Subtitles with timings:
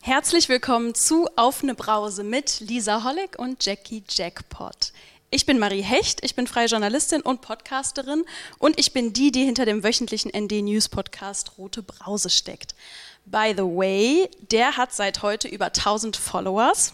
[0.00, 4.92] Herzlich willkommen zu Auf ne Brause mit Lisa Hollig und Jackie Jackpot.
[5.30, 8.24] Ich bin Marie Hecht, ich bin freie Journalistin und Podcasterin
[8.58, 12.76] und ich bin die, die hinter dem wöchentlichen ND News Podcast Rote Brause steckt.
[13.24, 16.92] By the way, der hat seit heute über 1000 Followers.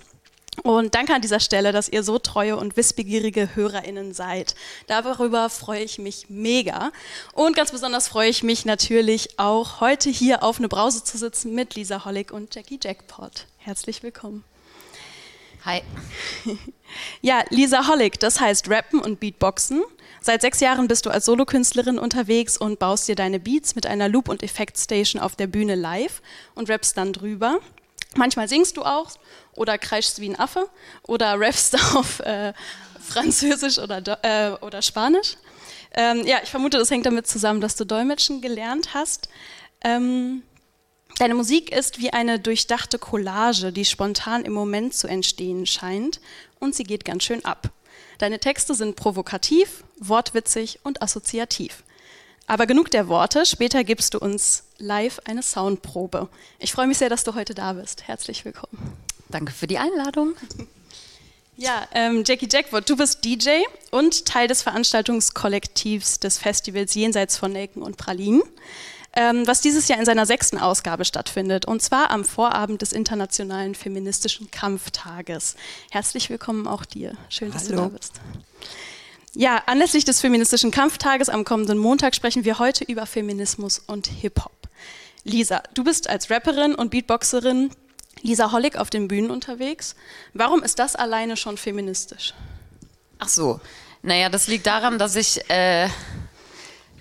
[0.63, 4.55] Und danke an dieser Stelle, dass ihr so treue und wissbegierige HörerInnen seid.
[4.87, 6.93] Darüber freue ich mich mega.
[7.33, 11.55] Und ganz besonders freue ich mich natürlich auch, heute hier auf eine Brause zu sitzen
[11.55, 13.47] mit Lisa Hollig und Jackie Jackpot.
[13.57, 14.45] Herzlich willkommen.
[15.65, 15.83] Hi.
[17.23, 19.83] Ja, Lisa Hollig, das heißt Rappen und Beatboxen.
[20.21, 24.11] Seit sechs Jahren bist du als Solokünstlerin unterwegs und baust dir deine Beats mit einer
[24.11, 26.21] Loop- und Effektstation auf der Bühne live
[26.55, 27.61] und rappst dann drüber.
[28.17, 29.11] Manchmal singst du auch
[29.55, 30.69] oder kreischst wie ein Affe
[31.03, 32.53] oder rappst auf äh,
[33.01, 35.37] Französisch oder, äh, oder Spanisch.
[35.95, 39.29] Ähm, ja, ich vermute, das hängt damit zusammen, dass du Dolmetschen gelernt hast.
[39.85, 40.43] Ähm,
[41.19, 46.21] deine Musik ist wie eine durchdachte Collage, die spontan im Moment zu entstehen scheint
[46.61, 47.71] und sie geht ganz schön ab.
[48.19, 51.83] Deine Texte sind provokativ, wortwitzig und assoziativ.
[52.47, 56.29] Aber genug der Worte, später gibst du uns live eine Soundprobe.
[56.59, 58.07] Ich freue mich sehr, dass du heute da bist.
[58.07, 58.93] Herzlich willkommen.
[59.31, 60.35] Danke für die Einladung.
[61.57, 63.61] Ja, ähm, Jackie Jackwood, du bist DJ
[63.91, 68.43] und Teil des Veranstaltungskollektivs des Festivals Jenseits von Nelken und Pralinen,
[69.15, 73.75] ähm, was dieses Jahr in seiner sechsten Ausgabe stattfindet, und zwar am Vorabend des Internationalen
[73.75, 75.57] Feministischen Kampftages.
[75.91, 77.17] Herzlich willkommen auch dir.
[77.29, 77.77] Schön, dass Hallo.
[77.77, 78.15] du da bist.
[79.35, 84.62] Ja, anlässlich des Feministischen Kampftages am kommenden Montag sprechen wir heute über Feminismus und Hip-Hop.
[85.25, 87.71] Lisa, du bist als Rapperin und Beatboxerin
[88.23, 89.97] Lisa Hollig auf den Bühnen unterwegs.
[90.35, 92.35] Warum ist das alleine schon feministisch?
[93.19, 93.61] Ach so,
[94.03, 95.89] naja, das liegt daran, dass ich, äh,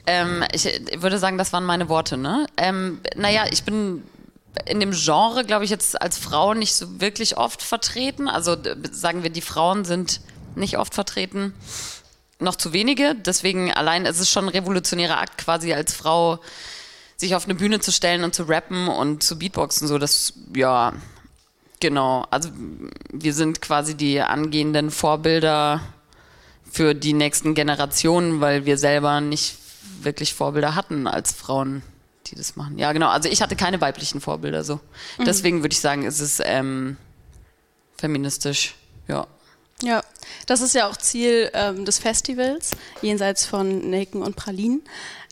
[0.07, 2.47] ähm, ich würde sagen, das waren meine Worte, ne?
[2.57, 4.03] Ähm, naja, ich bin
[4.65, 8.27] in dem Genre, glaube ich, jetzt als Frau nicht so wirklich oft vertreten.
[8.27, 8.57] Also
[8.91, 10.21] sagen wir, die Frauen sind
[10.55, 11.53] nicht oft vertreten
[12.41, 13.15] noch zu wenige.
[13.15, 16.39] Deswegen allein ist es schon ein revolutionärer Akt, quasi als Frau
[17.21, 19.87] sich auf eine Bühne zu stellen und zu rappen und zu Beatboxen.
[19.87, 20.93] So, das, ja,
[21.79, 22.25] genau.
[22.31, 22.49] Also
[23.11, 25.81] wir sind quasi die angehenden Vorbilder
[26.69, 29.55] für die nächsten Generationen, weil wir selber nicht
[30.01, 31.83] wirklich Vorbilder hatten als Frauen,
[32.27, 32.79] die das machen.
[32.79, 33.09] Ja, genau.
[33.09, 34.79] Also ich hatte keine weiblichen Vorbilder so.
[35.17, 35.25] Mhm.
[35.25, 36.97] Deswegen würde ich sagen, ist es ähm,
[37.97, 38.73] feministisch.
[39.07, 39.27] Ja.
[39.83, 40.03] Ja,
[40.45, 42.71] das ist ja auch Ziel ähm, des Festivals,
[43.01, 44.83] jenseits von Nelken und Pralinen.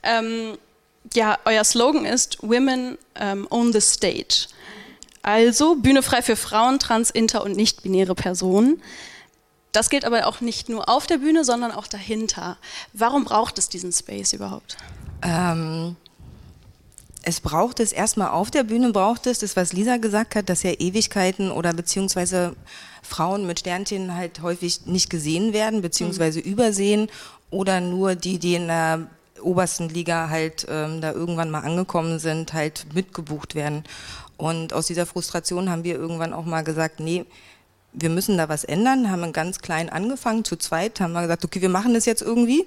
[0.02, 0.58] Ähm,
[1.14, 4.48] ja, euer Slogan ist Women ähm, on the Stage.
[5.22, 8.82] Also Bühne frei für Frauen, trans, inter und nicht-binäre Personen.
[9.72, 12.58] Das gilt aber auch nicht nur auf der Bühne, sondern auch dahinter.
[12.94, 14.78] Warum braucht es diesen Space überhaupt?
[15.22, 15.96] Ähm,
[17.22, 20.64] es braucht es erstmal auf der Bühne, braucht es das, was Lisa gesagt hat, dass
[20.64, 22.56] ja Ewigkeiten oder beziehungsweise
[23.04, 26.46] Frauen mit Sternchen halt häufig nicht gesehen werden, beziehungsweise mhm.
[26.46, 27.08] übersehen
[27.52, 29.08] oder nur die, die in der
[29.42, 33.84] obersten Liga halt ähm, da irgendwann mal angekommen sind, halt mitgebucht werden.
[34.38, 37.26] Und aus dieser Frustration haben wir irgendwann auch mal gesagt, nee,
[37.92, 41.62] wir müssen da was ändern, haben ganz klein angefangen, zu zweit, haben wir gesagt, okay,
[41.62, 42.66] wir machen das jetzt irgendwie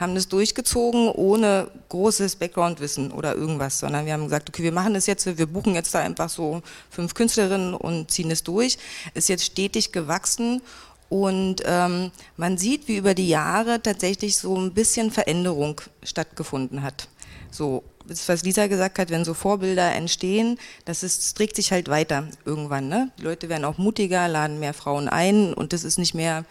[0.00, 4.94] haben das durchgezogen ohne großes Background-Wissen oder irgendwas, sondern wir haben gesagt, okay, wir machen
[4.94, 8.78] das jetzt, wir buchen jetzt da einfach so fünf Künstlerinnen und ziehen es durch.
[9.12, 10.62] Ist jetzt stetig gewachsen
[11.10, 17.08] und ähm, man sieht, wie über die Jahre tatsächlich so ein bisschen Veränderung stattgefunden hat.
[17.50, 21.72] So, das, was Lisa gesagt hat, wenn so Vorbilder entstehen, das, ist, das trägt sich
[21.72, 22.88] halt weiter irgendwann.
[22.88, 23.10] Ne?
[23.18, 26.44] Die Leute werden auch mutiger, laden mehr Frauen ein und das ist nicht mehr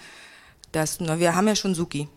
[0.74, 2.10] das, na, wir haben ja schon Suki.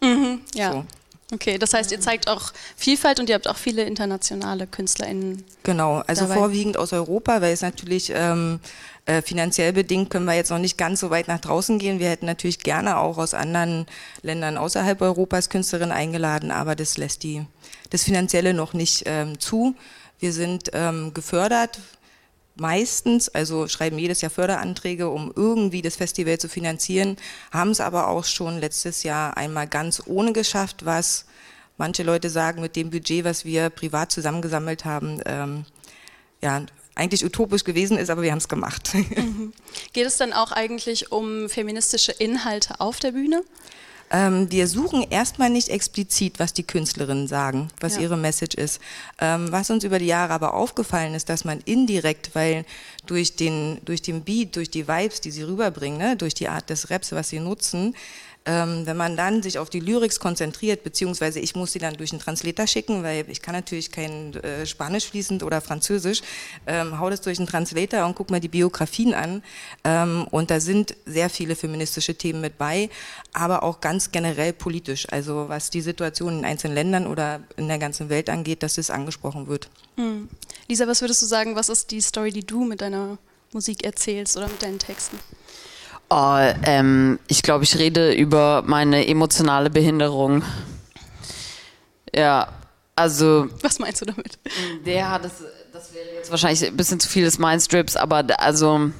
[0.00, 0.72] Mhm, ja.
[0.72, 0.84] So.
[1.32, 5.42] Okay, das heißt, ihr zeigt auch Vielfalt und ihr habt auch viele internationale KünstlerInnen.
[5.62, 6.34] Genau, also dabei.
[6.34, 8.60] vorwiegend aus Europa, weil es natürlich ähm,
[9.06, 11.98] äh, finanziell bedingt können wir jetzt noch nicht ganz so weit nach draußen gehen.
[11.98, 13.86] Wir hätten natürlich gerne auch aus anderen
[14.22, 17.44] Ländern außerhalb Europas Künstlerinnen eingeladen, aber das lässt die,
[17.90, 19.74] das Finanzielle noch nicht ähm, zu.
[20.18, 21.80] Wir sind ähm, gefördert
[22.56, 27.16] meistens, also schreiben jedes Jahr Förderanträge, um irgendwie das Festival zu finanzieren,
[27.50, 31.26] haben es aber auch schon letztes Jahr einmal ganz ohne geschafft, was
[31.76, 35.64] manche Leute sagen, mit dem Budget, was wir privat zusammengesammelt haben, ähm,
[36.40, 36.64] ja,
[36.94, 38.94] eigentlich utopisch gewesen ist, aber wir haben es gemacht.
[38.94, 39.52] Mhm.
[39.92, 43.42] Geht es dann auch eigentlich um feministische Inhalte auf der Bühne?
[44.10, 48.02] Ähm, wir suchen erstmal nicht explizit, was die Künstlerinnen sagen, was ja.
[48.02, 48.80] ihre Message ist.
[49.18, 52.64] Ähm, was uns über die Jahre aber aufgefallen ist, dass man indirekt, weil
[53.06, 56.70] durch den, durch den Beat, durch die Vibes, die sie rüberbringen, ne, durch die Art
[56.70, 57.96] des Raps, was sie nutzen,
[58.46, 62.12] Ähm, wenn man dann sich auf die Lyrics konzentriert, beziehungsweise ich muss sie dann durch
[62.12, 66.20] einen Translator schicken, weil ich kann natürlich kein äh, Spanisch fließend oder Französisch,
[66.66, 69.42] ähm, hau das durch einen Translator und guck mal die Biografien an.
[69.82, 72.90] Ähm, und da sind sehr viele feministische Themen mit bei,
[73.32, 75.06] aber auch ganz generell politisch.
[75.10, 78.90] Also was die Situation in einzelnen Ländern oder in der ganzen Welt angeht, dass das
[78.90, 79.70] angesprochen wird.
[79.96, 80.28] Hm.
[80.68, 83.16] Lisa, was würdest du sagen, was ist die Story, die du mit deiner
[83.52, 85.18] Musik erzählst oder mit deinen Texten?
[86.08, 90.42] Oh, ähm, ich glaube, ich rede über meine emotionale Behinderung.
[92.14, 92.48] Ja,
[92.96, 93.48] also.
[93.62, 94.38] Was meinst du damit?
[94.84, 95.42] Ja, das,
[95.72, 98.90] das wäre jetzt wahrscheinlich ein bisschen zu viel des Mindstrips, aber also.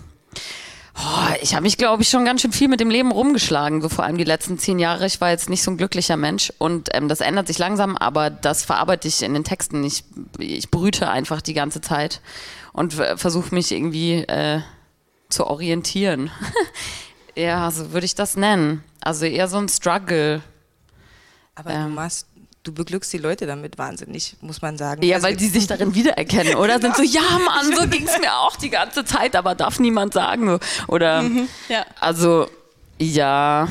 [0.96, 3.88] Oh, ich habe mich, glaube ich, schon ganz schön viel mit dem Leben rumgeschlagen, so
[3.88, 5.06] vor allem die letzten zehn Jahre.
[5.06, 8.30] Ich war jetzt nicht so ein glücklicher Mensch und ähm, das ändert sich langsam, aber
[8.30, 9.82] das verarbeite ich in den Texten.
[9.82, 10.04] Ich,
[10.38, 12.20] ich brüte einfach die ganze Zeit
[12.72, 14.60] und versuche mich irgendwie äh,
[15.34, 16.30] zu orientieren.
[17.36, 18.82] ja, so würde ich das nennen.
[19.00, 20.42] Also eher so ein Struggle.
[21.54, 22.26] Aber ähm, du machst
[22.64, 25.02] du beglückst die Leute damit wahnsinnig, muss man sagen.
[25.02, 26.80] Ja, also weil die sich darin wiedererkennen, oder?
[26.80, 30.14] Sind so, ja, Mann, so ging es mir auch die ganze Zeit, aber darf niemand
[30.14, 30.58] sagen.
[30.88, 31.84] Oder, mhm, ja.
[32.00, 32.48] also,
[32.98, 33.68] ja.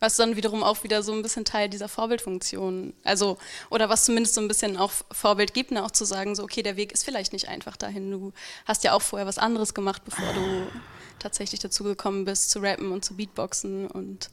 [0.00, 3.38] Was dann wiederum auch wieder so ein bisschen Teil dieser Vorbildfunktion, also,
[3.70, 6.62] oder was zumindest so ein bisschen auch Vorbild gibt, ne, auch zu sagen, so, okay,
[6.62, 8.10] der Weg ist vielleicht nicht einfach dahin.
[8.10, 8.32] Du
[8.64, 10.66] hast ja auch vorher was anderes gemacht, bevor du
[11.18, 14.30] tatsächlich dazu gekommen bist, zu rappen und zu Beatboxen und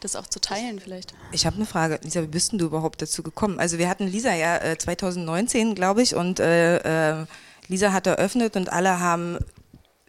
[0.00, 1.14] das auch zu teilen vielleicht.
[1.32, 3.58] Ich habe eine Frage, Lisa, wie bist denn du überhaupt dazu gekommen?
[3.58, 7.26] Also wir hatten Lisa ja äh, 2019, glaube ich, und äh, äh,
[7.68, 9.38] Lisa hat eröffnet und alle haben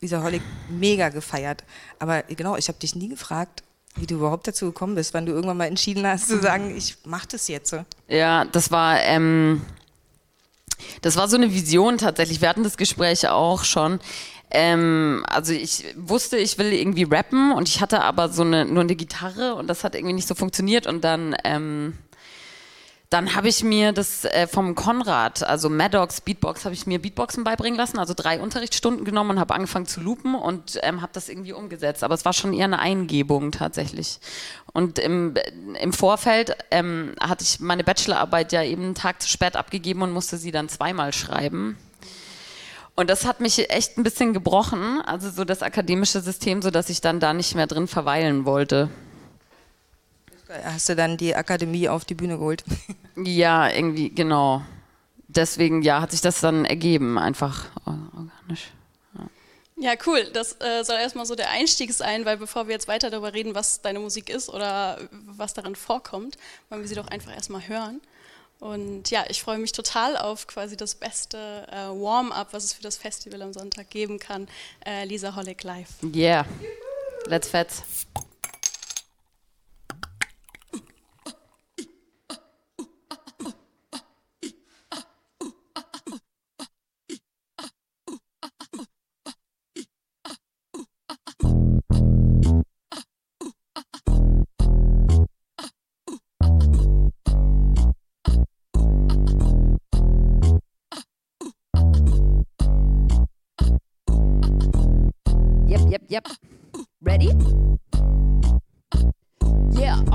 [0.01, 1.63] Lisa Hollig mega gefeiert.
[1.99, 3.63] Aber genau, ich habe dich nie gefragt,
[3.95, 6.97] wie du überhaupt dazu gekommen bist, wann du irgendwann mal entschieden hast zu sagen, ich
[7.05, 7.75] mache das jetzt.
[8.07, 9.61] Ja, das war ähm,
[11.01, 12.41] das war so eine Vision tatsächlich.
[12.41, 13.99] Wir hatten das Gespräch auch schon.
[14.51, 18.83] Ähm, also ich wusste, ich will irgendwie rappen und ich hatte aber so eine, nur
[18.83, 21.97] eine Gitarre und das hat irgendwie nicht so funktioniert und dann ähm,
[23.15, 27.45] dann habe ich mir das äh, vom Konrad, also Maddox Beatbox, habe ich mir Beatboxen
[27.45, 31.29] beibringen lassen, also drei Unterrichtsstunden genommen und habe angefangen zu loopen und ähm, habe das
[31.29, 32.03] irgendwie umgesetzt.
[32.03, 34.19] Aber es war schon eher eine Eingebung tatsächlich.
[34.73, 35.35] Und im,
[35.79, 40.11] im Vorfeld ähm, hatte ich meine Bachelorarbeit ja eben einen Tag zu spät abgegeben und
[40.11, 41.77] musste sie dann zweimal schreiben.
[42.95, 46.89] Und das hat mich echt ein bisschen gebrochen, also so das akademische System, so dass
[46.89, 48.89] ich dann da nicht mehr drin verweilen wollte.
[50.63, 52.63] Hast du dann die Akademie auf die Bühne geholt?
[53.17, 54.61] Ja, irgendwie, genau.
[55.29, 58.73] Deswegen, ja, hat sich das dann ergeben, einfach organisch.
[59.77, 60.25] Ja, cool.
[60.33, 63.55] Das äh, soll erstmal so der Einstieg sein, weil bevor wir jetzt weiter darüber reden,
[63.55, 66.37] was deine Musik ist oder was darin vorkommt,
[66.69, 68.01] wollen wir sie doch einfach erstmal hören.
[68.59, 72.81] Und ja, ich freue mich total auf quasi das beste äh, Warm-up, was es für
[72.81, 74.47] das Festival am Sonntag geben kann.
[74.85, 75.89] Äh, Lisa Hollig live.
[76.03, 76.45] Yeah.
[77.27, 77.83] Let's fetz.
[106.15, 106.27] Yep.
[107.01, 107.54] Ready?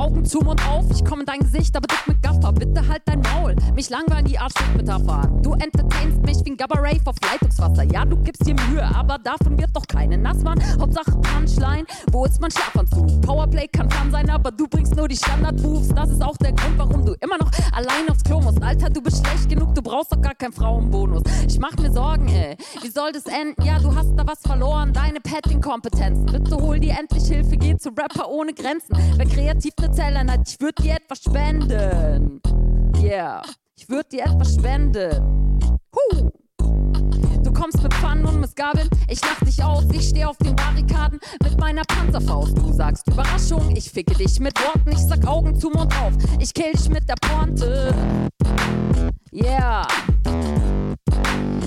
[0.00, 2.52] Augen zu, Mund auf, ich komme in dein Gesicht, aber dick mit Gaffer.
[2.52, 5.29] Bitte halt dein Maul, mich langweilen die Arschfick-Metapher.
[5.43, 7.82] Du entertainst mich wie ein Gabba Rave auf Leitungswasser.
[7.82, 10.59] Ja, du gibst dir Mühe, aber davon wird doch keine nass, Mann.
[10.80, 13.21] Hauptsache Punchline, wo ist mein Schlafanzug?
[13.21, 15.88] Powerplay kann fun sein, aber du bringst nur die Standard-Moves.
[15.88, 18.62] Das ist auch der Grund, warum du immer noch allein aufs Klo musst.
[18.62, 21.25] Alter, du bist schlecht genug, du brauchst doch gar keinen Frauenbonus.
[21.47, 22.57] Ich mach mir Sorgen, ey.
[22.80, 23.62] Wie soll das enden?
[23.64, 26.25] Ja, du hast da was verloren, deine Petting-Kompetenzen.
[26.25, 28.97] Bitte hol dir endlich Hilfe, geh zu Rapper ohne Grenzen.
[29.16, 32.40] Wer kreativ Zelle hat, ich würd dir etwas spenden.
[33.02, 33.42] Yeah,
[33.76, 35.59] ich würd dir etwas spenden.
[35.94, 36.30] Huh.
[37.42, 41.18] Du kommst mit Pfannen und Missgabeln, ich lach dich aus, ich steh auf den Barrikaden
[41.42, 42.56] mit meiner Panzerfaust.
[42.56, 46.52] Du sagst Überraschung, ich ficke dich mit Worten, ich sag Augen zu Mund auf, ich
[46.54, 47.94] kill dich mit der Pointe.
[49.32, 49.87] Yeah.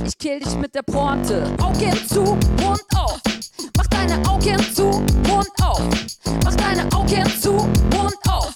[0.05, 1.45] Ich kill dich mit der Pointe.
[1.61, 2.21] Augen zu,
[2.61, 3.19] Mund auf.
[3.77, 4.85] Mach deine Augen zu,
[5.27, 5.81] Mund auf.
[6.43, 8.53] Mach deine Augen zu, Mund auf.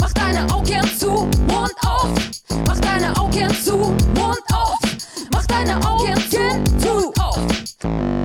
[0.00, 1.10] Mach deine Augen zu,
[1.48, 2.10] Mund auf.
[2.66, 4.78] Mach deine Augen zu, Mund auf.
[5.32, 8.23] Mach deine Augen zu, auf.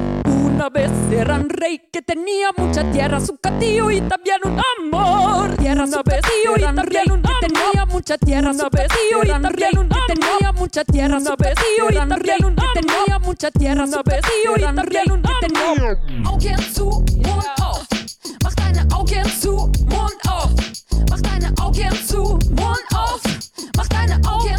[0.59, 5.55] una vez era un rey que tenía mucha tierra, su catío y también un amor.
[5.55, 9.27] Tierra, una su vez y también rey un que tenía mucha tierra, su catío y
[9.27, 13.87] también un que tenía mucha tierra, su catío y también un que tenía mucha tierra,
[13.87, 15.97] su catío y también un que tenía.
[16.25, 16.89] Augen zu,
[17.23, 17.87] Mund auf.
[18.43, 20.51] Mach deine Augen zu, Mund auf.
[21.09, 23.21] Mach deine Augen zu, Mund auf.
[23.77, 24.58] Mach deine Augen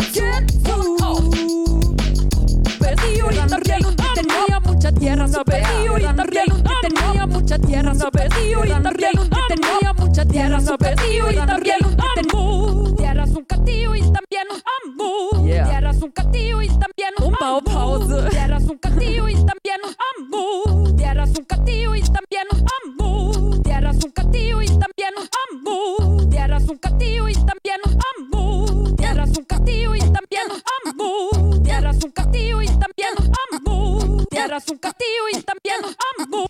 [7.71, 11.79] tierra su pedido y también usted tenía mucha tierra su pedido y también
[12.17, 18.31] tenía tierra un castillo y también un amor tierra un castillo y también un Umbau-Pause.
[18.31, 23.91] tierra un castillo y también un amor tierra un castillo y también un amor tierra
[23.93, 29.45] un castillo y también un amor tierra un castillo y también un amor tierra un
[29.45, 35.23] castillo y también un amor tierra un castillo y también un amor tierra un castillo
[35.33, 36.50] y también un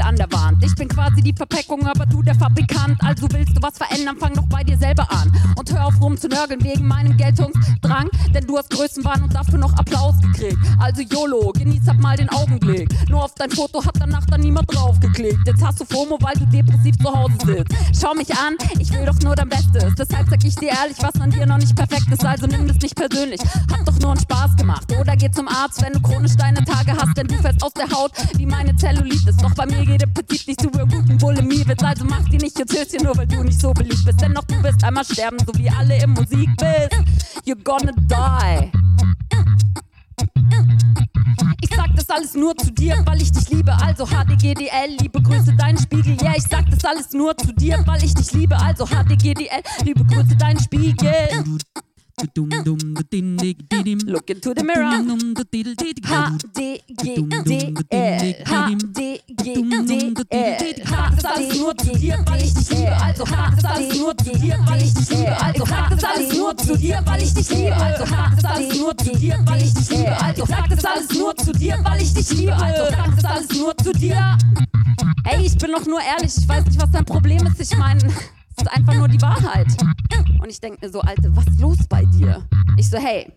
[0.00, 0.64] Spiegel an der Wand.
[0.64, 3.02] Ich bin quasi die Verpackung, aber du der Fabrikant.
[3.02, 5.32] Also willst du was verändern, fang doch bei dir selber an.
[5.56, 8.08] Und hör auf rum zu nörgeln wegen meinem Geltungsdrang.
[8.34, 10.58] Denn du hast Größenwahn und dafür noch Applaus gekriegt.
[10.78, 12.88] Also YOLO, genieß halt mal den Augenblick.
[13.08, 15.46] Nur auf dein Foto hat danach dann niemand draufgeklickt.
[15.46, 17.74] Jetzt hast du FOMO, weil du depressiv zu Hause sitzt.
[18.00, 19.94] Schau mich an, ich will doch nur dein Bestes.
[19.98, 22.24] Deshalb sag ich dir ehrlich, was an dir noch nicht perfekt ist.
[22.24, 23.40] Also nimm das nicht persönlich.
[23.40, 24.92] Hat doch nur einen Spaß gemacht.
[24.98, 27.16] Oder geh zum Arzt, wenn du chronisch deine Tage hast.
[27.16, 29.36] Denn du fällst aus der Haut wie meine Zellulitis.
[29.36, 31.18] Doch bei mir geht der Petit nicht zu guten
[31.80, 31.82] Bulimie-Witz.
[31.82, 34.20] Also mach dir nicht jetzt Höschen, nur weil du nicht so beliebt bist.
[34.20, 36.90] Denn doch du wirst einmal sterben, so wie alle im Musikbild.
[37.46, 38.70] You're gonna die.
[41.62, 43.72] Ich sag das alles nur zu dir, weil ich dich liebe.
[43.72, 46.16] Also HDGDL, liebe Grüße, deinen Spiegel.
[46.16, 48.56] Ja, yeah, ich sag das alles nur zu dir, weil ich dich liebe.
[48.56, 51.28] Also HDGDL, liebe Grüße, deinen Spiegel.
[54.06, 55.00] Look into the mirror.
[56.04, 57.44] H-D-G-D-L.
[58.46, 60.14] H-D-G-D-L.
[61.20, 62.96] Sag nur dir, weil ich dich liebe.
[62.96, 65.40] Also sag alles nur dir, weil ich dich liebe.
[65.40, 67.76] Also sag alles nur dir, weil ich dich liebe.
[67.76, 70.16] Also sag alles nur dir, weil ich dich liebe.
[70.20, 72.54] Also sag alles nur dir, weil ich dich liebe.
[72.54, 74.38] Also sag alles nur dir.
[75.24, 76.36] Ey, ich bin doch nur ehrlich.
[76.36, 77.60] Ich weiß nicht, was dein Problem ist.
[77.60, 78.00] Ich meine,
[78.60, 79.68] ist einfach nur die Wahrheit.
[80.40, 82.42] Und ich denke mir so, Alte, was ist los bei dir?
[82.76, 83.30] Ich so, hey,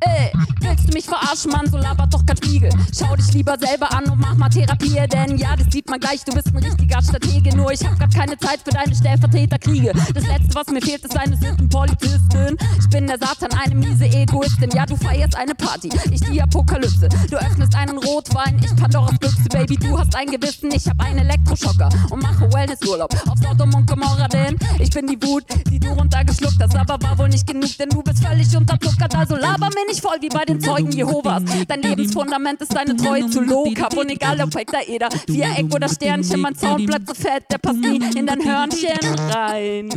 [0.00, 1.70] ey, willst du mich verarschen, Mann?
[1.70, 2.70] So labert doch kein Spiegel.
[2.96, 6.24] Schau dich lieber selber an und mach mal Therapie, denn ja, das sieht man gleich,
[6.24, 7.56] du bist ein richtiger Stratege.
[7.56, 9.92] Nur ich hab grad keine Zeit für deine Stellvertreterkriege.
[10.14, 12.56] Das letzte, was mir fehlt, ist eine Sittenpolizistin.
[12.78, 14.70] Ich bin der Satan, eine miese Egoistin.
[14.70, 17.08] Ja, du feierst eine Party, ich die Apokalypse.
[17.30, 19.76] Du öffnest einen Rotwein, ich Pandoras Büchse, Baby.
[19.76, 24.21] Du hast ein Gewissen, ich hab einen Elektroschocker und mache Wellnessurlaub auf Sodom und Gomorra,
[24.28, 26.76] denn ich bin die Wut, die du runtergeschluckt hast.
[26.76, 29.14] Aber war wohl nicht genug, denn du bist völlig unterzuckert.
[29.14, 31.42] Also laber mir nicht voll wie bei den Zeugen Jehovas.
[31.68, 33.96] Dein Lebensfundament ist deine Treue zu Low-Carb.
[33.96, 36.54] Und egal ob Hektaeder, Viereck oder Sternchen, mein
[36.86, 38.98] bleibt so fett, der passt nie in dein Hörnchen
[39.30, 39.88] rein.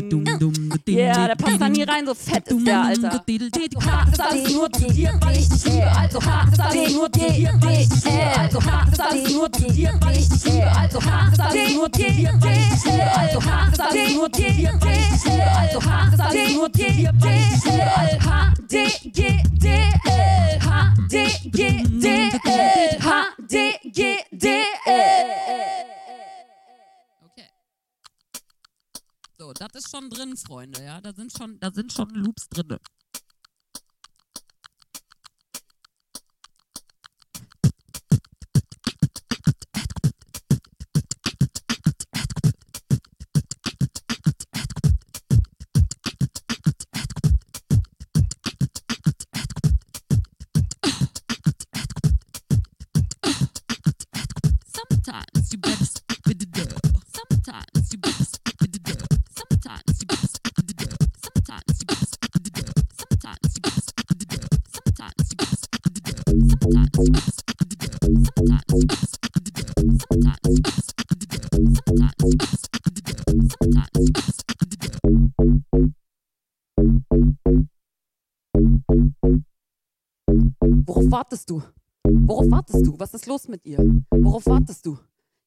[0.88, 3.22] Yeah, der passt da nie rein, so fett ist der, Alter.
[3.28, 5.92] Du hast alles nur zu dir, weil ich dich liebe.
[5.92, 8.38] Also hast alles nur zu dir, weil ich dich liebe.
[8.38, 10.72] Also hast alles nur zu dir, weil ich dich liebe.
[10.72, 13.18] Also hast alles nur zu dir, weil ich dich liebe.
[13.18, 15.52] Also hast alles nur zu dir, weil ich dich liebe.
[15.52, 18.26] Also hast alles nur zu dir, weil ich dich liebe.
[18.76, 21.90] H-D-G-D-L H-D-G-D-L
[23.02, 24.26] H-D-G-D-L
[27.26, 27.48] Okay.
[29.38, 31.00] So, das ist schon drin, Freunde, ja.
[31.02, 32.78] Da sind schon, da sind schon Loops drin.
[81.36, 81.62] wartest du?
[82.04, 83.00] Worauf wartest du?
[83.00, 83.78] Was ist los mit ihr?
[84.10, 84.98] Worauf wartest du?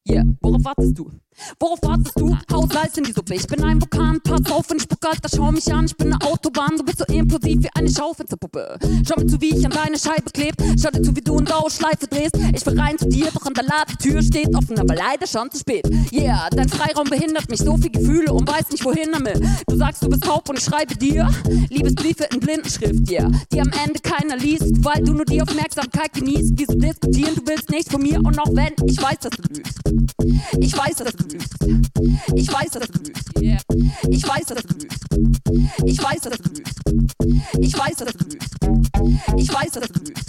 [0.05, 0.37] Hier, yeah.
[0.41, 1.11] worauf wartest du?
[1.59, 2.37] Worauf wartest du?
[2.51, 3.35] Hau Salz in die Suppe.
[3.35, 5.85] Ich bin ein Vulkan, pass auf, wenn ich spucke, Alter, schau mich an.
[5.85, 8.77] Ich bin eine Autobahn, du bist so impulsiv wie eine Schaufensterpuppe.
[9.07, 10.55] Schau mir zu, wie ich an deine Scheibe kleb.
[10.81, 12.37] Schau dir zu, wie du in Dauerschleife drehst.
[12.53, 15.59] Ich will rein zu dir, doch an der Ladentür steht offen, aber leider schon zu
[15.59, 15.87] spät.
[16.11, 19.41] Yeah, dein Freiraum behindert mich, so viel Gefühle und weiß nicht, wohin damit.
[19.67, 21.29] Du sagst, du bist taub und ich schreibe dir
[21.69, 23.31] Liebesbriefe in Blindenschrift, yeah.
[23.51, 26.53] Die am Ende keiner liest, weil du nur die Aufmerksamkeit genießt.
[26.55, 27.35] Wieso diskutieren?
[27.35, 29.79] Du willst nichts von mir und auch wenn, ich weiß, dass du lügst.
[30.59, 31.53] Ich weiß, dass du lügst lügst.
[32.35, 33.29] Ich weiß, dass du bist.
[34.09, 34.87] Ich weiß, dass du bist.
[35.85, 36.71] Ich weiß, dass du bist.
[37.59, 38.39] Ich weiß, dass du bist.
[39.37, 40.19] Ich weiß, dass du bist.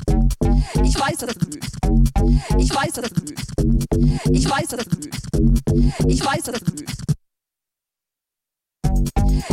[0.84, 1.60] Ich weiß, dass du bist.
[2.58, 3.40] Ich weiß, dass du bist.
[4.32, 5.10] Ich weiß, dass du bist.
[6.08, 6.90] Ich weiß, dass du bist.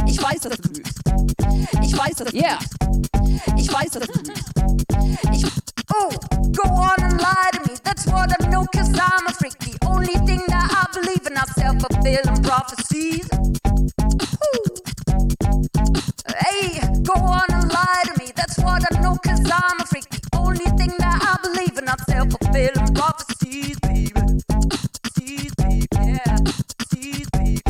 [0.05, 0.91] Ich weiß, dass du bist.
[1.83, 2.73] Ich weiß, dass du bist.
[3.57, 4.41] Ich weiß, dass du lügst.
[5.33, 5.45] Ich
[5.93, 6.09] oh,
[6.51, 7.77] go on and lie to me.
[7.83, 9.57] That's what I know, cause I'm a freak.
[9.59, 10.86] The only thing that I
[11.37, 13.27] up self fulfilling prophecies.
[16.43, 18.31] Hey, go on and lie to me.
[18.35, 20.09] That's what I know, cause I'm a freak.
[20.09, 24.11] The only thing that I believe in are self fulfilling prophecies, baby.
[25.15, 26.37] Sees, baby, yeah.
[26.89, 27.61] Sees, baby.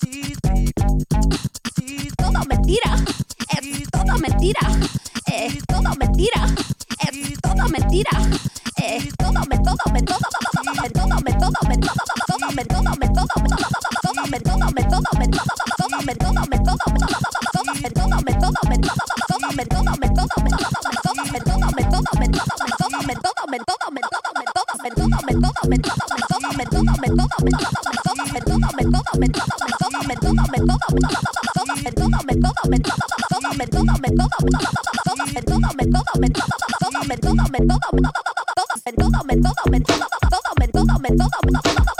[0.00, 0.72] Sees, baby.
[1.76, 2.10] Sees, baby.
[2.16, 2.96] Todo mentira.
[3.60, 4.64] Es todo mentira.
[5.26, 6.46] Es todo mentira.
[7.12, 8.10] Es todo mentira.
[8.76, 12.22] Es todo, me, todo, me, todo, todo, todo, me, todo, me, todo, me, todo, me,
[12.26, 12.31] todo.
[12.54, 13.26] todo, todo,
[14.02, 14.26] todo,
[41.50, 41.91] todo,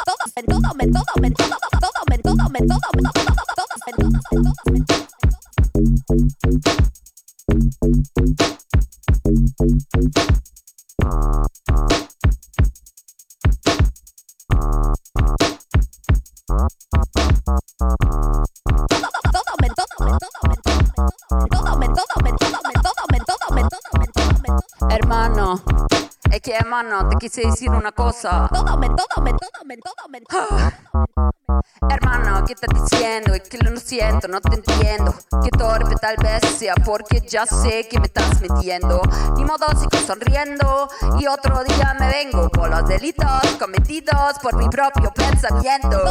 [34.33, 35.15] no te entiendo.
[35.45, 39.03] Que torpe tal vez sea porque ya sé que me estás mintiendo.
[39.37, 40.89] Ni modo sigo sonriendo
[41.21, 46.03] y otro día me vengo por los delitos cometidos por mi propio pensamiento.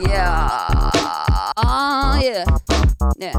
[0.00, 0.90] Yeah.
[1.56, 2.44] Ah, yeah.
[3.18, 3.32] Yeah.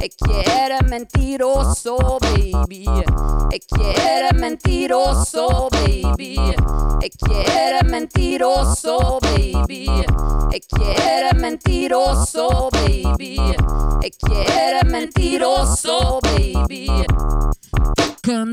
[0.00, 2.18] Es que eres mentiroso,
[2.74, 3.04] baby.
[3.50, 6.54] E chi era mentiroso, baby.
[7.00, 10.04] E chi era mentiroso, baby.
[10.50, 13.36] E chi era mentiroso, baby.
[14.00, 17.04] E chi era mentiroso, baby.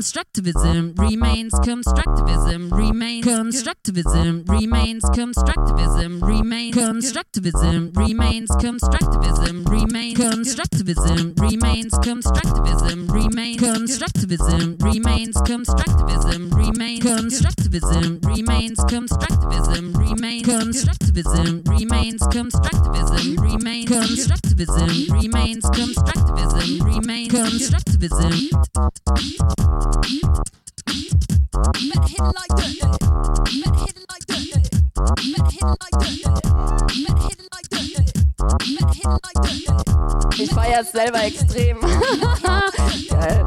[0.02, 13.06] Constructivism remains constructivism remains constructivism remains constructivism remains constructivism remains constructivism remains constructivism remains constructivism
[13.06, 25.64] remains constructivism remains constructivism remains constructivism remains constructivism remains constructivism remains constructivism remains constructivism remains
[25.70, 28.52] constructivism remains constructivism
[40.38, 41.78] Ich feiere es selber extrem.
[43.08, 43.46] Geil.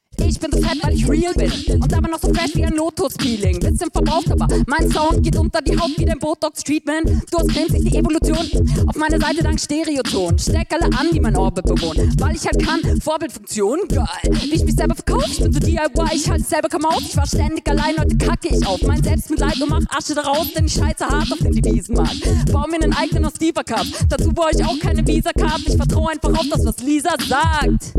[0.17, 1.51] Ich bin so fett, weil ich real bin.
[1.81, 3.59] Und dabei noch so fresh wie ein Lotus-Peeling.
[3.59, 7.09] Bisschen verbraucht, aber mein Sound geht unter die Haut wie dein Botox-Treatment.
[7.31, 8.47] Du hast sich die Evolution.
[8.87, 10.37] Auf meiner Seite dank Stereoton.
[10.37, 12.13] Steck alle an, die mein Orbit bewohnen.
[12.19, 13.01] Weil ich halt kann.
[13.01, 14.05] Vorbildfunktion, geil.
[14.23, 15.31] Wie ich mich selber verkaufe.
[15.31, 15.79] Ich bin so DIY,
[16.13, 17.01] ich halt selber kaum aus.
[17.01, 18.81] Ich war ständig allein, heute kacke ich auf.
[18.83, 22.51] Mein Selbstmitleid und mach Asche daraus, denn ich scheiße hart auf den Devisenmarkt.
[22.51, 23.85] Bau mir einen eigenen aus Steeper Cup.
[24.09, 25.61] Dazu brauche ich auch keine Visa-Card.
[25.65, 27.93] Ich vertraue einfach auf das, was Lisa sagt.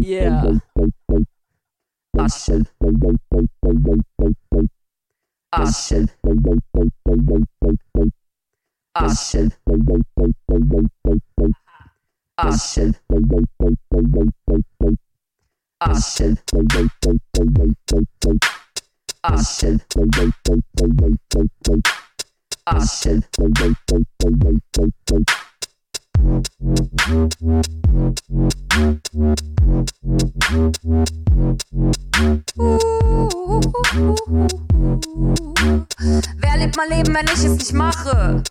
[0.00, 0.58] yeah.
[2.14, 2.28] Ah
[36.36, 38.42] Wer lebt mein Leben, wenn ich es nicht mache?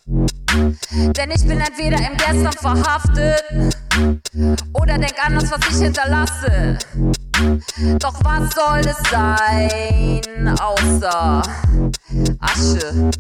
[1.18, 3.76] Denn ich bin entweder im Gestern verhaftet
[4.74, 6.78] oder denk an das, was ich hinterlasse.
[8.00, 11.42] Doch was soll es sein außer
[12.40, 13.12] Asche?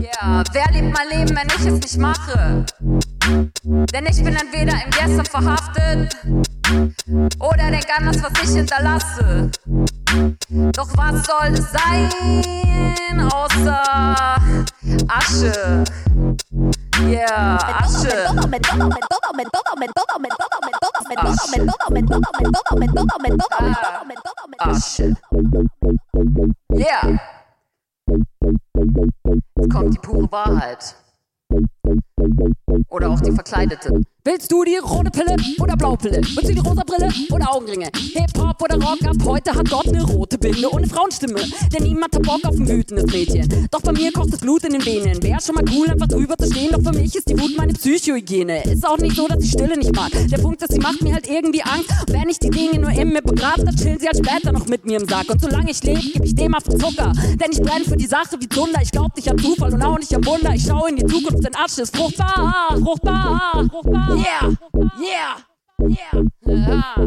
[0.00, 2.64] Ja, wer lebt mein Leben, wenn ich es nicht mache?
[3.62, 6.16] Denn ich bin entweder im Gestern verhaftet
[7.38, 9.50] oder denk an das, was ich hinterlasse.
[10.72, 13.82] Doch was soll es sein außer
[15.08, 15.84] Asche?
[17.04, 18.08] Yeah, Asche.
[24.58, 25.16] Asche.
[26.74, 27.18] Yeah.
[29.56, 30.96] Jetzt kommt die pure Wahrheit.
[32.88, 34.02] Oder auch die verkleidete.
[34.26, 36.16] Willst du die rote Pille oder Blaupille?
[36.16, 37.88] Willst du die rosa Brille oder Augenringe?
[37.94, 41.38] Hip-Hop oder Rock ab heute hat Gott eine rote Binde ohne Frauenstimme.
[41.72, 43.68] Denn niemand hat Bock auf ein wütendes Mädchen.
[43.70, 45.22] Doch bei mir kocht das Blut in den Venen.
[45.22, 46.70] Wäre schon mal cool, einfach drüber zu stehen.
[46.72, 48.64] Doch für mich ist die Wut meine Psychohygiene.
[48.64, 50.10] Ist auch nicht so, dass ich Stille nicht mag.
[50.12, 51.88] Der Punkt ist, sie macht mir halt irgendwie Angst.
[52.00, 54.84] Und wenn ich die Dinge nur in mir dann chillen sie halt später noch mit
[54.84, 55.30] mir im Sack.
[55.30, 57.12] Und solange ich lebe, gebe ich dem auf Zucker.
[57.40, 58.80] Denn ich brenne für die Sache wie Zunder.
[58.82, 60.52] Ich glaub nicht an Zufall und auch nicht an Wunder.
[60.52, 62.65] Ich schaue in die Zukunft, denn Asche ist fruchtbar,
[64.16, 65.36] yeah,
[65.88, 66.16] yeah.
[66.48, 67.06] Ah.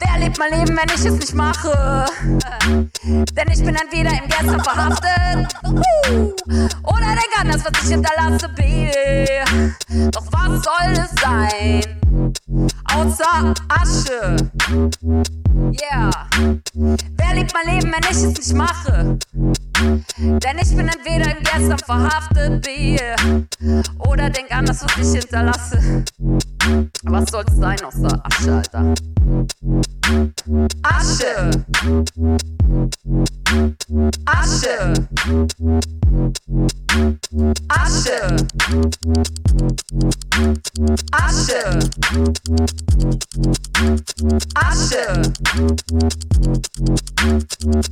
[0.00, 2.06] Wer lebt mein Leben, wenn ich es nicht mache?
[3.02, 5.48] Denn ich bin entweder im Gestern verhaftet
[6.84, 8.48] oder denk an das, was ich hinterlasse.
[10.10, 11.98] Doch was soll es sein?
[12.94, 14.36] Außer Asche.
[15.80, 16.10] Yeah.
[16.74, 19.18] Wer lebt mein Leben, wenn ich es nicht mache?
[19.80, 22.98] Denn ich bin entweder im Gestern verhaftet, Baby.
[24.08, 26.04] Oder denk an das, was ich hinterlasse.
[27.04, 28.94] Was soll's sein außer Asche, Alter?
[30.08, 31.50] Asche.
[34.24, 34.94] Asche.
[37.68, 38.36] Asche.
[41.12, 41.62] Asche.
[44.54, 45.04] Asche.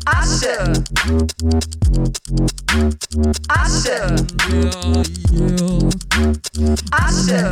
[0.07, 0.57] Asche.
[3.49, 3.97] Asche.
[6.91, 7.47] Asche.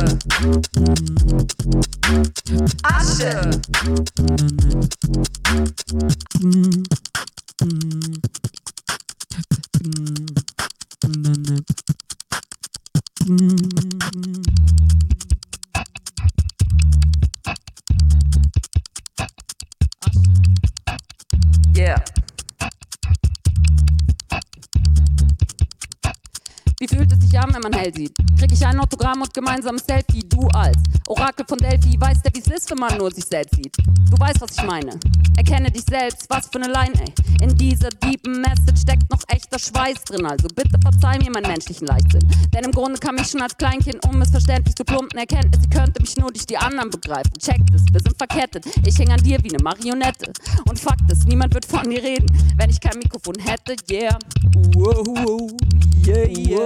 [2.83, 4.54] Asche.
[21.73, 21.99] Yeah.
[26.79, 28.13] Wie fühlt es sich an, wenn man hell sieht?
[28.37, 32.47] Krieg ich ein Autogramm und gemeinsames Selfie, du als Orakel von Delphi, weißt der, wie's
[32.47, 33.77] ist, wenn man nur sich selbst sieht.
[33.77, 34.99] Du weißt, was ich meine.
[35.37, 37.13] Erkenne dich selbst, was für eine Line, ey.
[37.41, 41.87] In dieser deepen Message steckt noch echter Schweiß drin, also bitte verzeih mir meinen menschlichen
[41.87, 42.27] Leichtsinn.
[42.53, 46.17] Denn im Grunde kam ich schon als Kleinkind unmissverständlich zu plumpen Erkenntnis, sie könnte mich
[46.17, 47.31] nur durch die anderen begreifen.
[47.39, 50.33] Checkt es, wir sind verkettet, ich häng an dir wie eine Marionette.
[50.67, 54.17] Und Fakt ist, niemand wird von dir reden, wenn ich kein Mikrofon hätte, yeah.
[54.73, 55.51] Wow,
[56.05, 56.64] yeah, yeah.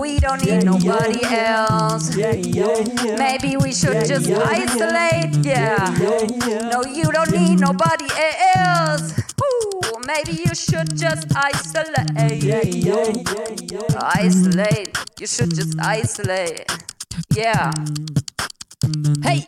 [0.00, 2.16] We don't need nobody else.
[3.18, 5.44] Maybe we should just isolate.
[5.44, 5.90] Yeah.
[6.70, 8.06] No, you don't need nobody
[8.54, 9.12] else.
[9.42, 12.42] Ooh, maybe you should just isolate.
[14.14, 14.98] Isolate.
[15.20, 16.70] You should just isolate.
[17.34, 17.70] Yeah.
[19.22, 19.46] Hey!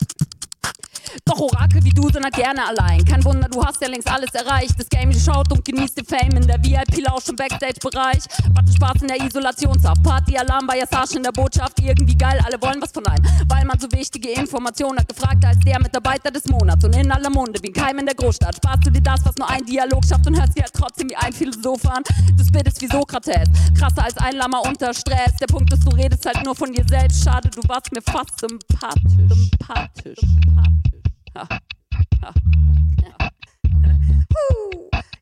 [1.25, 3.05] Doch Orakel wie du sind halt gerne allein.
[3.05, 4.75] Kein Wunder, du hast ja längst alles erreicht.
[4.79, 8.25] Das Game schaut und genießt den Fame in der VIP-Lounge im Backstage-Bereich.
[8.53, 10.03] Warte Spaß in der Isolationshaft.
[10.03, 11.81] Party-Alarm bei Assage in der Botschaft.
[11.81, 13.25] Irgendwie geil, alle wollen was von einem.
[13.49, 15.09] Weil man so wichtige Informationen hat.
[15.09, 16.85] Gefragt als der Mitarbeiter des Monats.
[16.85, 18.57] Und in aller Munde wie ein Keim in der Großstadt.
[18.57, 21.17] Sparst du dir das, was nur ein Dialog schafft und hörst dir halt trotzdem wie
[21.17, 22.03] ein Philosoph an.
[22.37, 23.49] Das Bild ist wie Sokrates.
[23.79, 25.35] Krasser als ein Lama unter Stress.
[25.41, 27.23] Der Punkt ist, du redest halt nur von dir selbst.
[27.25, 29.03] Schade, du warst mir fast sympathisch.
[29.29, 30.19] Sympathisch.
[30.21, 31.04] Sympathisch.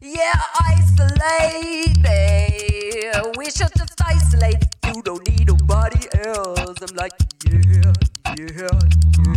[0.00, 3.02] yeah, isolate baby.
[3.38, 4.62] We should just isolate.
[4.86, 6.76] You don't need nobody else.
[6.82, 7.12] I'm like,
[7.48, 7.92] yeah,
[8.36, 8.78] yeah,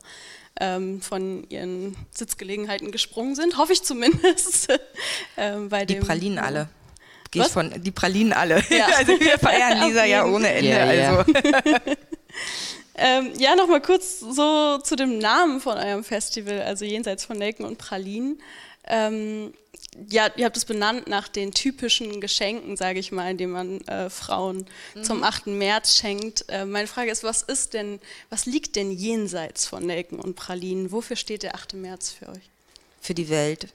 [0.61, 4.68] ähm, von ihren Sitzgelegenheiten gesprungen sind, hoffe ich zumindest.
[5.38, 6.68] ähm, bei Die dem, Pralinen alle.
[7.31, 8.62] Gehe ich von, die Pralinen alle.
[8.68, 8.87] Ja.
[8.98, 10.68] Also wir feiern Lisa ja ohne Ende.
[10.68, 11.16] Ja, ja.
[11.16, 11.33] Also.
[12.94, 17.64] Ähm, ja, nochmal kurz so zu dem Namen von eurem Festival, also jenseits von Nelken
[17.64, 18.42] und Pralinen.
[18.87, 19.55] Ähm,
[20.09, 24.09] ja, ihr habt es benannt nach den typischen Geschenken, sage ich mal, die man äh,
[24.09, 24.66] Frauen
[25.03, 25.49] zum 8.
[25.49, 26.47] März schenkt.
[26.49, 30.92] Äh, meine Frage ist, was ist denn, was liegt denn jenseits von Nelken und Pralinen?
[30.92, 31.75] Wofür steht der 8.
[31.75, 32.53] März für euch?
[33.03, 33.66] für die Welt.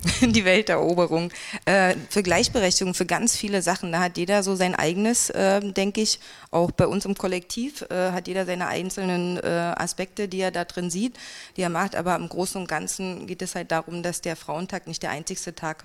[0.22, 1.30] Die Welteroberung.
[1.64, 3.92] Äh, für Gleichberechtigung, für ganz viele Sachen.
[3.92, 6.20] Da hat jeder so sein eigenes, äh, denke ich.
[6.50, 10.64] Auch bei uns im Kollektiv äh, hat jeder seine einzelnen äh, Aspekte, die er da
[10.64, 11.18] drin sieht,
[11.56, 11.96] die er macht.
[11.96, 15.54] Aber im Großen und Ganzen geht es halt darum, dass der Frauentag nicht der einzigste
[15.54, 15.84] Tag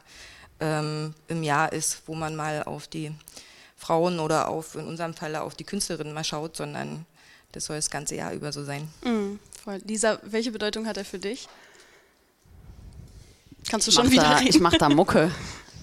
[0.60, 3.12] ähm, im Jahr ist, wo man mal auf die
[3.76, 7.06] Frauen oder auf, in unserem Falle auf die Künstlerinnen mal schaut, sondern
[7.52, 8.88] das soll das ganze Jahr über so sein.
[9.04, 9.40] Mhm.
[9.86, 11.48] Lisa, welche Bedeutung hat er für dich?
[13.70, 14.50] Kannst du Ich schon wieder da, reden?
[14.50, 15.32] Ich mache da Mucke.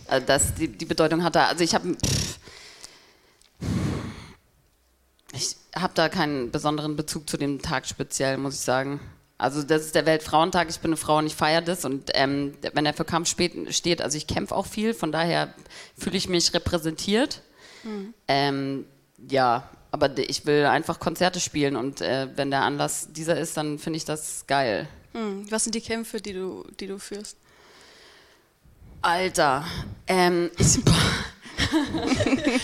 [0.09, 1.47] Also Das, die, die Bedeutung hat da.
[1.47, 1.97] Also ich habe.
[5.35, 9.01] Ich habe da keinen besonderen Bezug zu dem Tag speziell, muss ich sagen.
[9.39, 11.85] Also das ist der Weltfrauentag, ich bin eine Frau und ich feiere das.
[11.85, 15.53] Und ähm, wenn er für Kampf steht, also ich kämpfe auch viel, von daher
[15.99, 17.43] fühle ich mich repräsentiert.
[18.29, 18.85] Ähm,
[19.29, 23.81] ja, aber ich will einfach Konzerte spielen und äh, wenn der Anlass dieser ist, dann
[23.81, 24.89] finde ich das geil.
[25.13, 27.37] Hm, Was sind die Kämpfe, die du, die du führst?
[29.03, 29.65] Alter,
[30.07, 30.79] ähm, ich,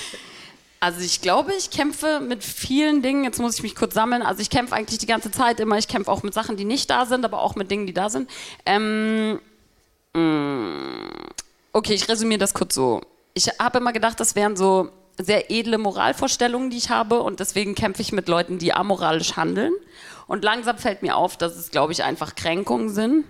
[0.80, 3.24] also ich glaube, ich kämpfe mit vielen Dingen.
[3.24, 4.22] Jetzt muss ich mich kurz sammeln.
[4.22, 5.78] Also ich kämpfe eigentlich die ganze Zeit immer.
[5.78, 8.08] Ich kämpfe auch mit Sachen, die nicht da sind, aber auch mit Dingen, die da
[8.08, 8.30] sind.
[8.64, 9.40] Ähm,
[10.14, 11.08] mh,
[11.72, 13.00] okay, ich resümiere das kurz so.
[13.34, 17.74] Ich habe immer gedacht, das wären so sehr edle Moralvorstellungen, die ich habe und deswegen
[17.74, 19.72] kämpfe ich mit Leuten, die amoralisch handeln.
[20.28, 23.24] Und langsam fällt mir auf, dass es, glaube ich, einfach Kränkungen sind.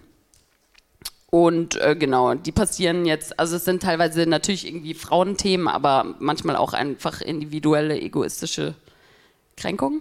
[1.31, 6.57] Und äh, genau, die passieren jetzt, also es sind teilweise natürlich irgendwie Frauenthemen, aber manchmal
[6.57, 8.75] auch einfach individuelle, egoistische
[9.57, 10.01] Kränkungen.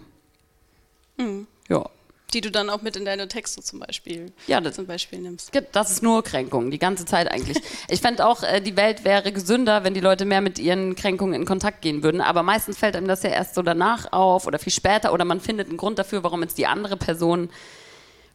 [1.68, 1.86] Ja.
[2.34, 5.52] Die du dann auch mit in deine Texte zum Beispiel, Ja, das- zum Beispiel nimmst.
[5.54, 7.58] gibt, das ist nur Kränkung, die ganze Zeit eigentlich.
[7.90, 11.34] Ich fände auch, äh, die Welt wäre gesünder, wenn die Leute mehr mit ihren Kränkungen
[11.34, 12.20] in Kontakt gehen würden.
[12.22, 15.40] Aber meistens fällt einem das ja erst so danach auf oder viel später oder man
[15.42, 17.50] findet einen Grund dafür, warum jetzt die andere Person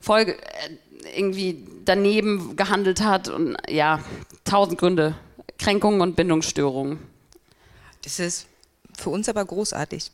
[0.01, 0.37] voll äh,
[1.17, 3.29] irgendwie daneben gehandelt hat.
[3.29, 4.01] Und ja,
[4.45, 5.15] tausend Gründe.
[5.59, 6.99] Kränkungen und Bindungsstörungen.
[8.03, 8.47] Das ist
[8.99, 10.11] für uns aber großartig.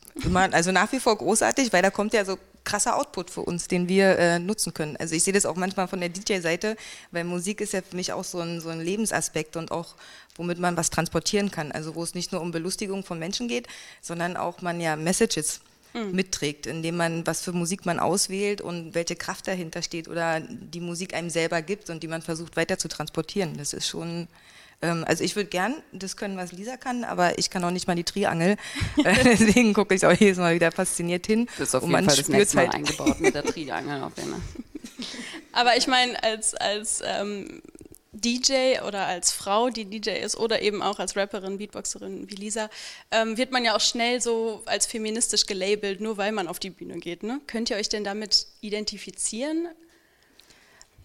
[0.51, 3.89] Also nach wie vor großartig, weil da kommt ja so krasser Output für uns, den
[3.89, 4.95] wir äh, nutzen können.
[4.97, 6.75] Also ich sehe das auch manchmal von der DJ-Seite,
[7.11, 9.95] weil Musik ist ja für mich auch so ein, so ein Lebensaspekt und auch,
[10.35, 11.71] womit man was transportieren kann.
[11.71, 13.67] Also wo es nicht nur um Belustigung von Menschen geht,
[14.01, 15.61] sondern auch man ja Messages
[15.93, 20.79] mitträgt, indem man, was für Musik man auswählt und welche Kraft dahinter steht oder die
[20.79, 23.57] Musik einem selber gibt und die man versucht weiter zu transportieren.
[23.57, 24.27] Das ist schon,
[24.81, 27.87] ähm, also ich würde gern das können, was Lisa kann, aber ich kann auch nicht
[27.87, 28.55] mal die Triangel.
[28.97, 31.47] Deswegen gucke ich auch jedes Mal wieder fasziniert hin.
[31.57, 34.03] Das ist auf und jeden man Fall das nächste Mal halt, eingebaut mit der Triangel
[34.03, 34.41] auf jeden Fall.
[35.51, 37.61] Aber ich meine, als, als ähm,
[38.11, 42.69] DJ oder als Frau, die DJ ist, oder eben auch als Rapperin, Beatboxerin wie Lisa,
[43.11, 46.71] ähm, wird man ja auch schnell so als feministisch gelabelt, nur weil man auf die
[46.71, 47.23] Bühne geht.
[47.23, 47.39] Ne?
[47.47, 49.67] Könnt ihr euch denn damit identifizieren?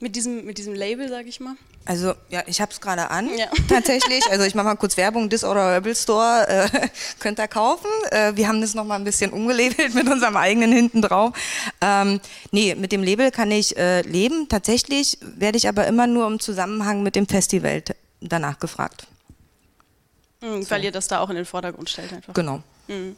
[0.05, 1.55] Mit diesem, mit diesem Label, sag ich mal?
[1.87, 3.47] Also ja, ich habe es gerade an, Ja.
[3.71, 4.23] tatsächlich.
[4.31, 6.89] Also ich mache mal kurz Werbung, Disorder Rebel Store äh,
[7.21, 7.89] könnt ihr kaufen.
[8.11, 11.33] Äh, wir haben das nochmal ein bisschen umgelabelt mit unserem eigenen hinten drauf.
[11.81, 14.47] Ähm, nee, mit dem Label kann ich äh, leben.
[14.51, 17.83] Tatsächlich werde ich aber immer nur im Zusammenhang mit dem Festival
[18.21, 19.07] danach gefragt.
[20.43, 22.35] Mhm, Weil ihr das da auch in den Vordergrund stellt einfach.
[22.35, 22.63] Genau.
[22.89, 23.17] Die-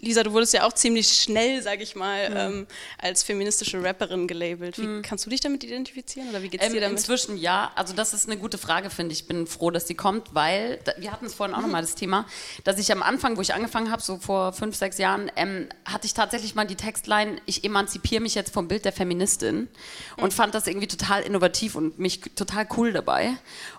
[0.00, 2.66] Lisa, du wurdest ja auch ziemlich schnell, sag ich mal, ähm,
[2.98, 4.78] als feministische Rapperin gelabelt.
[4.78, 6.98] Wie kannst du dich damit identifizieren oder wie geht's Ähm, dir damit?
[6.98, 9.20] inzwischen ja, also das ist eine gute Frage, finde ich.
[9.22, 11.64] Ich bin froh, dass die kommt, weil, wir hatten es vorhin auch Mhm.
[11.66, 12.26] nochmal das Thema,
[12.64, 16.06] dass ich am Anfang, wo ich angefangen habe, so vor fünf, sechs Jahren, ähm, hatte
[16.06, 19.68] ich tatsächlich mal die Textline, ich emanzipiere mich jetzt vom Bild der Feministin
[20.16, 20.30] und Mhm.
[20.30, 23.34] fand das irgendwie total innovativ und mich total cool dabei.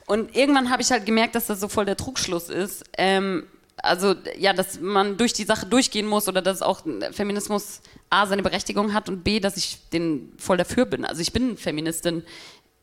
[0.05, 2.83] Und irgendwann habe ich halt gemerkt, dass das so voll der Trugschluss ist.
[2.97, 3.47] Ähm,
[3.77, 6.81] also ja, dass man durch die Sache durchgehen muss oder dass auch
[7.11, 11.05] Feminismus A seine Berechtigung hat und B, dass ich den voll dafür bin.
[11.05, 12.23] Also ich bin Feministin,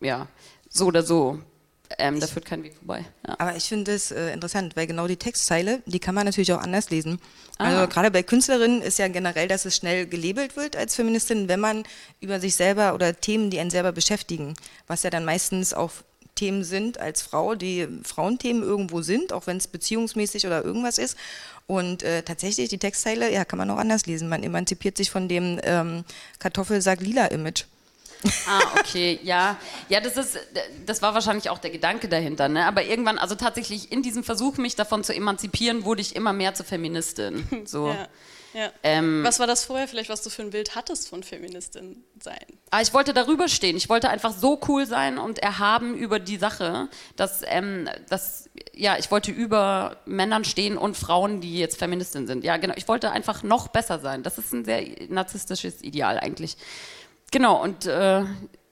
[0.01, 0.27] ja,
[0.69, 1.41] so oder so.
[1.99, 3.05] Ähm, da führt kein Weg vorbei.
[3.27, 3.35] Ja.
[3.39, 6.61] Aber ich finde es äh, interessant, weil genau die Textzeile, die kann man natürlich auch
[6.61, 7.21] anders lesen.
[7.59, 7.65] Ah.
[7.65, 11.59] Also gerade bei Künstlerinnen ist ja generell, dass es schnell gelabelt wird als Feministin, wenn
[11.59, 11.83] man
[12.21, 14.55] über sich selber oder Themen, die einen selber beschäftigen,
[14.87, 15.91] was ja dann meistens auch
[16.41, 21.19] Themen sind als Frau, die Frauenthemen irgendwo sind, auch wenn es beziehungsmäßig oder irgendwas ist.
[21.67, 24.31] Und äh, tatsächlich die Textzeile, ja, kann man auch anders lesen.
[24.31, 26.03] Man emanzipiert sich von dem ähm,
[26.39, 27.65] Kartoffelsack-Lila-Image.
[28.47, 29.59] Ah, okay, ja.
[29.91, 30.39] Ja, das ist,
[30.87, 32.65] das war wahrscheinlich auch der Gedanke dahinter, ne?
[32.65, 36.55] Aber irgendwann, also tatsächlich in diesem Versuch, mich davon zu emanzipieren, wurde ich immer mehr
[36.55, 37.47] zur Feministin.
[37.67, 37.89] So.
[37.89, 38.09] ja.
[38.53, 38.73] Ja.
[38.83, 42.45] Ähm, Was war das vorher vielleicht, was du für ein Bild hattest von Feministin sein?
[42.71, 43.77] Aber ich wollte darüber stehen.
[43.77, 48.97] Ich wollte einfach so cool sein und erhaben über die Sache, dass, ähm, dass ja,
[48.99, 52.45] ich wollte über Männern stehen und Frauen, die jetzt Feministinnen sind.
[52.45, 52.75] Ja, genau.
[52.77, 54.23] Ich wollte einfach noch besser sein.
[54.23, 56.57] Das ist ein sehr narzisstisches Ideal eigentlich.
[57.31, 57.63] Genau.
[57.63, 58.25] Und äh,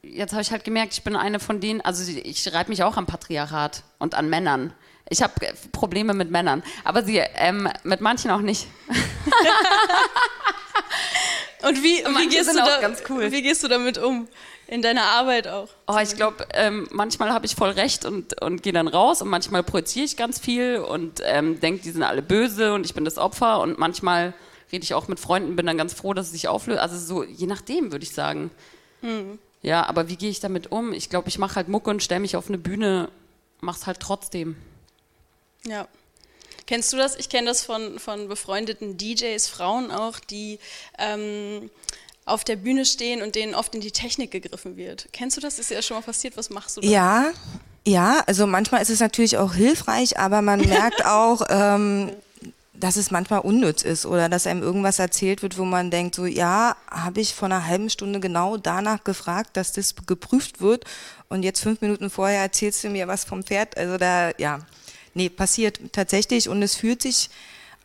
[0.03, 1.81] jetzt habe ich halt gemerkt, ich bin eine von denen.
[1.81, 4.73] Also ich reibe mich auch am Patriarchat und an Männern.
[5.11, 5.33] Ich habe
[5.73, 8.67] Probleme mit Männern, aber sie ähm, mit manchen auch nicht.
[11.67, 13.33] Und wie, wie, gehst, da, cool.
[13.33, 14.29] wie gehst du damit um?
[14.69, 15.69] In deiner Arbeit auch?
[15.87, 19.29] Oh, ich glaube, ähm, manchmal habe ich voll recht und, und gehe dann raus und
[19.29, 23.05] manchmal projiziere ich ganz viel und ähm, denke, die sind alle böse und ich bin
[23.05, 24.35] das Opfer und manchmal
[24.71, 26.81] rede ich auch mit Freunden, bin dann ganz froh, dass es sich auflöst.
[26.81, 28.51] Also so, je nachdem, würde ich sagen.
[29.63, 30.93] Ja, aber wie gehe ich damit um?
[30.93, 33.11] Ich glaube, ich mache halt Mucke und stelle mich auf eine Bühne,
[33.61, 34.57] mach's halt trotzdem.
[35.67, 35.89] Ja.
[36.67, 37.17] Kennst du das?
[37.17, 40.59] Ich kenne das von, von befreundeten DJs, Frauen auch, die
[40.99, 41.71] ähm,
[42.27, 45.09] auf der Bühne stehen und denen oft in die Technik gegriffen wird.
[45.13, 45.59] Kennst du das?
[45.59, 46.37] Ist dir das schon mal passiert?
[46.37, 46.87] Was machst du da?
[46.87, 47.33] Ja,
[47.87, 52.13] ja, also manchmal ist es natürlich auch hilfreich, aber man merkt auch, ähm,
[52.79, 56.27] dass es manchmal unnütz ist oder dass einem irgendwas erzählt wird, wo man denkt, so
[56.27, 60.85] ja, habe ich vor einer halben Stunde genau danach gefragt, dass das geprüft wird
[61.29, 63.77] und jetzt fünf Minuten vorher erzählst du mir was vom Pferd.
[63.77, 64.61] Also da, ja,
[65.15, 67.31] nee, passiert tatsächlich und es fühlt sich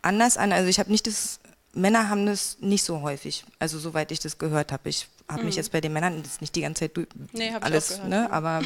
[0.02, 0.52] anders an.
[0.52, 1.40] Also ich habe nicht das,
[1.72, 4.88] Männer haben das nicht so häufig, also soweit ich das gehört habe.
[4.88, 7.28] Ich habe mich jetzt bei den Männern das nicht die ganze Zeit durch, Mhm.
[7.32, 8.62] Nee, alles, ne, aber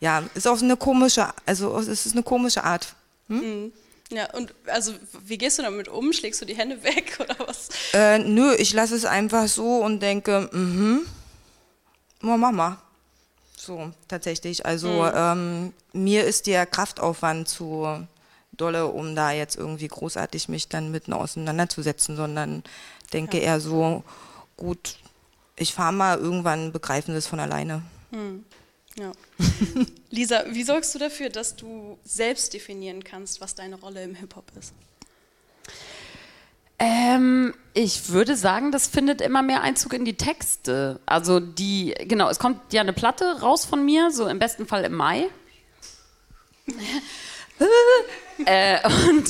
[0.00, 2.94] ja, ist auch eine komische, also es ist eine komische Art.
[4.14, 4.92] Ja, und also
[5.24, 6.12] wie gehst du damit um?
[6.12, 7.68] Schlägst du die Hände weg oder was?
[7.92, 11.00] Äh, nö, ich lasse es einfach so und denke, mhm,
[12.22, 12.78] oh, Mama.
[13.56, 14.66] So, tatsächlich.
[14.66, 18.06] Also ähm, mir ist der Kraftaufwand zu
[18.52, 22.62] dolle, um da jetzt irgendwie großartig mich dann mitten auseinanderzusetzen, sondern
[23.12, 24.04] denke eher so,
[24.56, 24.98] gut,
[25.56, 27.82] ich fahre mal, irgendwann begreifen sie es von alleine.
[28.98, 29.12] Ja.
[30.10, 34.52] Lisa, wie sorgst du dafür, dass du selbst definieren kannst, was deine Rolle im Hip-Hop
[34.58, 34.72] ist?
[36.78, 41.00] Ähm, ich würde sagen, das findet immer mehr Einzug in die Texte.
[41.06, 44.84] Also die, genau, es kommt ja eine Platte raus von mir, so im besten Fall
[44.84, 45.28] im Mai.
[48.44, 48.78] äh,
[49.08, 49.28] und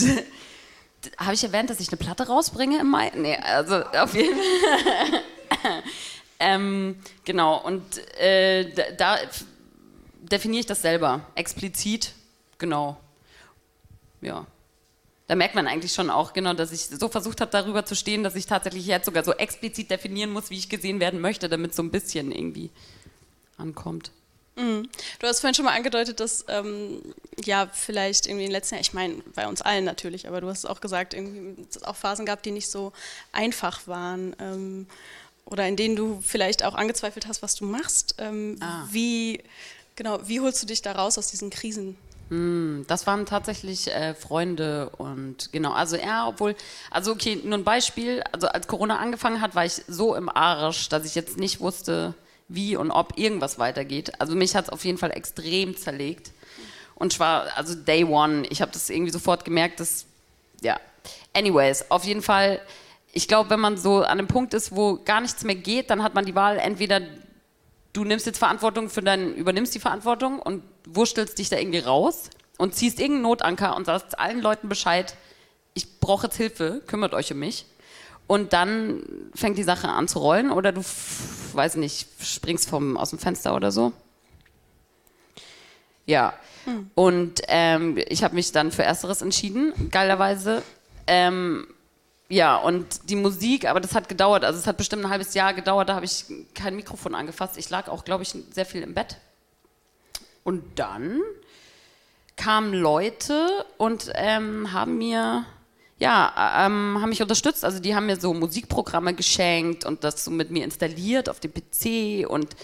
[1.18, 3.12] habe ich erwähnt, dass ich eine Platte rausbringe im Mai?
[3.14, 5.22] Nee, also auf jeden Fall.
[6.40, 9.18] ähm, genau, und äh, da,
[10.31, 12.13] definiere ich das selber, explizit,
[12.59, 12.97] genau.
[14.21, 14.47] Ja.
[15.27, 18.23] Da merkt man eigentlich schon auch genau, dass ich so versucht habe, darüber zu stehen,
[18.23, 21.75] dass ich tatsächlich jetzt sogar so explizit definieren muss, wie ich gesehen werden möchte, damit
[21.75, 22.71] so ein bisschen irgendwie
[23.57, 24.11] ankommt.
[24.57, 27.03] Du hast vorhin schon mal angedeutet, dass ähm,
[27.45, 30.49] ja vielleicht irgendwie in den letzten Jahren, ich meine bei uns allen natürlich, aber du
[30.49, 32.93] hast auch gesagt, irgendwie dass es auch Phasen gab, die nicht so
[33.33, 34.87] einfach waren ähm,
[35.45, 38.15] oder in denen du vielleicht auch angezweifelt hast, was du machst.
[38.19, 38.87] Ähm, Ah.
[38.93, 39.43] Wie
[39.96, 41.97] genau, wie holst du dich da raus aus diesen Krisen?
[42.30, 46.57] Das waren tatsächlich äh, Freunde und genau, also ja, obwohl,
[46.90, 50.88] also okay, nur ein Beispiel, also als Corona angefangen hat, war ich so im Arsch,
[50.88, 52.14] dass ich jetzt nicht wusste,
[52.49, 54.20] wie und ob irgendwas weitergeht.
[54.20, 56.32] Also mich hat es auf jeden Fall extrem zerlegt
[56.95, 60.07] und ich war, also Day One, ich habe das irgendwie sofort gemerkt, dass,
[60.62, 60.80] ja,
[61.34, 62.61] anyways, auf jeden Fall,
[63.12, 66.03] ich glaube, wenn man so an einem Punkt ist, wo gar nichts mehr geht, dann
[66.03, 67.03] hat man die Wahl, entweder
[67.95, 72.28] du nimmst jetzt Verantwortung für dein, übernimmst die Verantwortung und wurstelst dich da irgendwie raus
[72.59, 75.16] und ziehst irgendeinen Notanker und sagst allen Leuten Bescheid,
[75.72, 77.64] ich brauche jetzt Hilfe, kümmert euch um mich.
[78.26, 79.03] Und dann
[79.34, 80.82] fängt die Sache an zu rollen oder du,
[81.53, 83.92] weiß nicht, springst vom, aus dem Fenster oder so.
[86.07, 86.34] Ja.
[86.95, 90.62] Und ähm, ich habe mich dann für Ersteres entschieden, geilerweise.
[91.07, 91.66] Ähm,
[92.29, 95.53] ja, und die Musik, aber das hat gedauert, also es hat bestimmt ein halbes Jahr
[95.53, 97.59] gedauert, da habe ich kein Mikrofon angefasst.
[97.59, 99.18] Ich lag auch, glaube ich, sehr viel im Bett.
[100.43, 101.20] Und dann
[102.37, 103.47] kamen Leute
[103.79, 105.45] und ähm, haben mir,
[105.99, 107.64] ja, ähm, haben mich unterstützt.
[107.64, 111.53] Also die haben mir so Musikprogramme geschenkt und das so mit mir installiert auf dem
[111.53, 112.57] PC und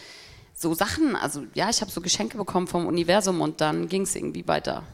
[0.55, 1.17] so Sachen.
[1.17, 4.85] Also ja, ich habe so Geschenke bekommen vom Universum und dann ging es irgendwie weiter.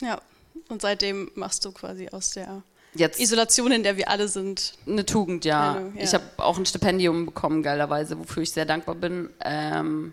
[0.00, 0.20] Ja.
[0.68, 2.62] Und seitdem machst du quasi aus der
[2.98, 4.74] Jetzt Isolation, in der wir alle sind.
[4.86, 5.76] eine Tugend, ja.
[5.76, 6.02] Eine, ja.
[6.02, 9.30] Ich habe auch ein Stipendium bekommen, geilerweise, wofür ich sehr dankbar bin.
[9.44, 10.12] Ähm,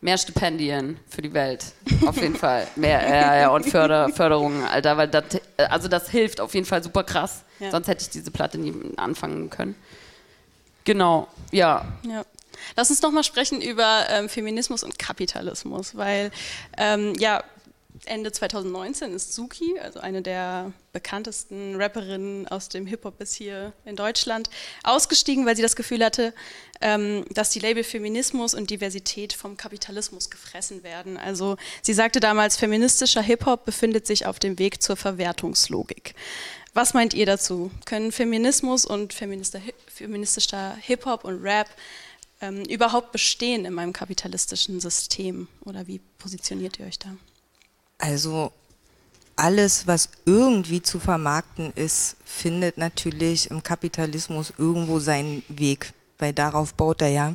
[0.00, 1.66] mehr Stipendien für die Welt,
[2.06, 2.66] auf jeden Fall.
[2.74, 5.24] Mehr äh, ja, und Förder, Förderungen, Alter, weil das,
[5.56, 7.44] also das hilft auf jeden Fall super krass.
[7.60, 7.70] Ja.
[7.70, 9.76] Sonst hätte ich diese Platte nie anfangen können.
[10.84, 11.84] Genau, ja.
[12.02, 12.24] Ja.
[12.76, 16.32] Lass uns noch mal sprechen über ähm, Feminismus und Kapitalismus, weil
[16.76, 17.44] ähm, ja
[18.04, 23.96] Ende 2019 ist Suki, also eine der bekanntesten Rapperinnen aus dem Hip-Hop bis hier in
[23.96, 24.48] Deutschland,
[24.82, 26.32] ausgestiegen, weil sie das Gefühl hatte,
[26.80, 31.16] ähm, dass die Label Feminismus und Diversität vom Kapitalismus gefressen werden.
[31.16, 36.14] Also sie sagte damals, feministischer Hip-Hop befindet sich auf dem Weg zur Verwertungslogik.
[36.74, 37.70] Was meint ihr dazu?
[37.84, 41.68] Können Feminismus und feministischer Hi- feministischer Hip-Hop und Rap
[42.40, 45.48] ähm, überhaupt bestehen in meinem kapitalistischen System?
[45.64, 47.16] Oder wie positioniert ihr euch da?
[47.98, 48.52] Also
[49.38, 56.74] alles, was irgendwie zu vermarkten ist, findet natürlich im Kapitalismus irgendwo seinen Weg, weil darauf
[56.74, 57.34] baut er ja.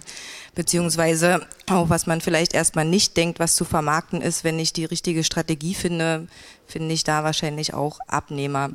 [0.56, 4.86] Beziehungsweise auch, was man vielleicht erstmal nicht denkt, was zu vermarkten ist, wenn ich die
[4.86, 6.28] richtige Strategie finde,
[6.68, 8.72] finde ich da wahrscheinlich auch Abnehmer.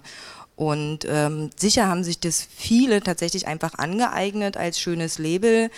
[0.57, 5.70] Und ähm, sicher haben sich das viele tatsächlich einfach angeeignet als schönes Label.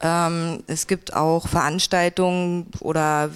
[0.00, 3.30] Ähm, es gibt auch Veranstaltungen oder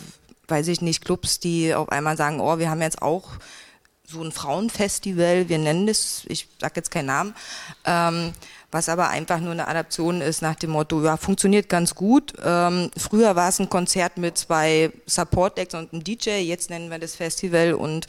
[0.48, 3.30] weiß ich nicht, Clubs, die auf einmal sagen, oh, wir haben jetzt auch
[4.06, 7.34] so ein Frauenfestival, wir nennen das, ich sage jetzt keinen Namen,
[7.84, 8.32] ähm,
[8.70, 12.34] was aber einfach nur eine Adaption ist nach dem Motto, ja, funktioniert ganz gut.
[12.42, 16.98] Ähm, früher war es ein Konzert mit zwei Support-Acts und einem DJ, jetzt nennen wir
[16.98, 18.06] das Festival und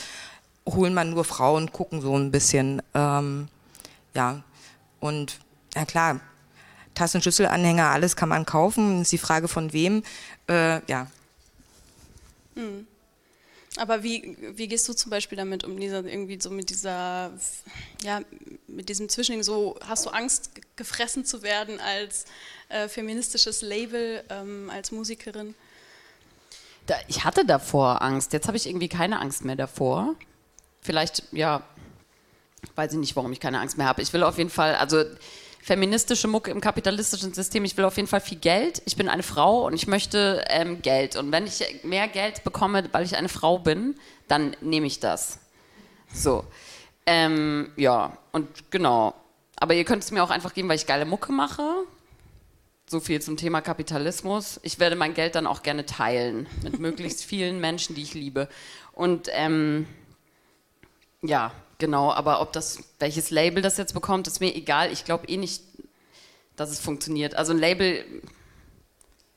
[0.67, 2.81] holen man nur Frauen, gucken so ein bisschen.
[2.93, 3.47] Ähm,
[4.13, 4.43] ja,
[4.99, 5.39] und
[5.75, 6.19] ja klar,
[6.95, 10.03] Tassen, Schüsselanhänger, alles kann man kaufen, ist die Frage von wem.
[10.47, 11.07] Äh, ja,
[13.77, 17.31] Aber wie, wie gehst du zum Beispiel damit um, dieser, irgendwie so mit dieser,
[18.03, 18.21] ja,
[18.67, 22.25] mit diesem Zwischending, so hast du Angst, ge- gefressen zu werden als
[22.69, 25.55] äh, feministisches Label, ähm, als Musikerin?
[26.85, 28.33] Da, ich hatte davor Angst.
[28.33, 30.15] Jetzt habe ich irgendwie keine Angst mehr davor.
[30.81, 31.63] Vielleicht, ja,
[32.75, 34.03] weiß ich nicht, warum ich keine Angst mehr habe.
[34.03, 35.03] Ich will auf jeden Fall, also
[35.63, 38.81] feministische Mucke im kapitalistischen System, ich will auf jeden Fall viel Geld.
[38.85, 41.15] Ich bin eine Frau und ich möchte ähm, Geld.
[41.15, 43.95] Und wenn ich mehr Geld bekomme, weil ich eine Frau bin,
[44.27, 45.39] dann nehme ich das.
[46.13, 46.43] So.
[47.05, 49.13] Ähm, ja, und genau.
[49.55, 51.63] Aber ihr könnt es mir auch einfach geben, weil ich geile Mucke mache.
[52.85, 54.59] So viel zum Thema Kapitalismus.
[54.63, 58.49] Ich werde mein Geld dann auch gerne teilen mit möglichst vielen Menschen, die ich liebe.
[58.91, 59.87] Und ähm,
[61.21, 61.53] ja,
[61.83, 62.13] genau.
[62.13, 64.89] Aber ob das, welches Label das jetzt bekommt, ist mir egal.
[64.89, 65.61] Ich glaube eh nicht,
[66.55, 67.35] dass es funktioniert.
[67.35, 68.05] Also ein Label,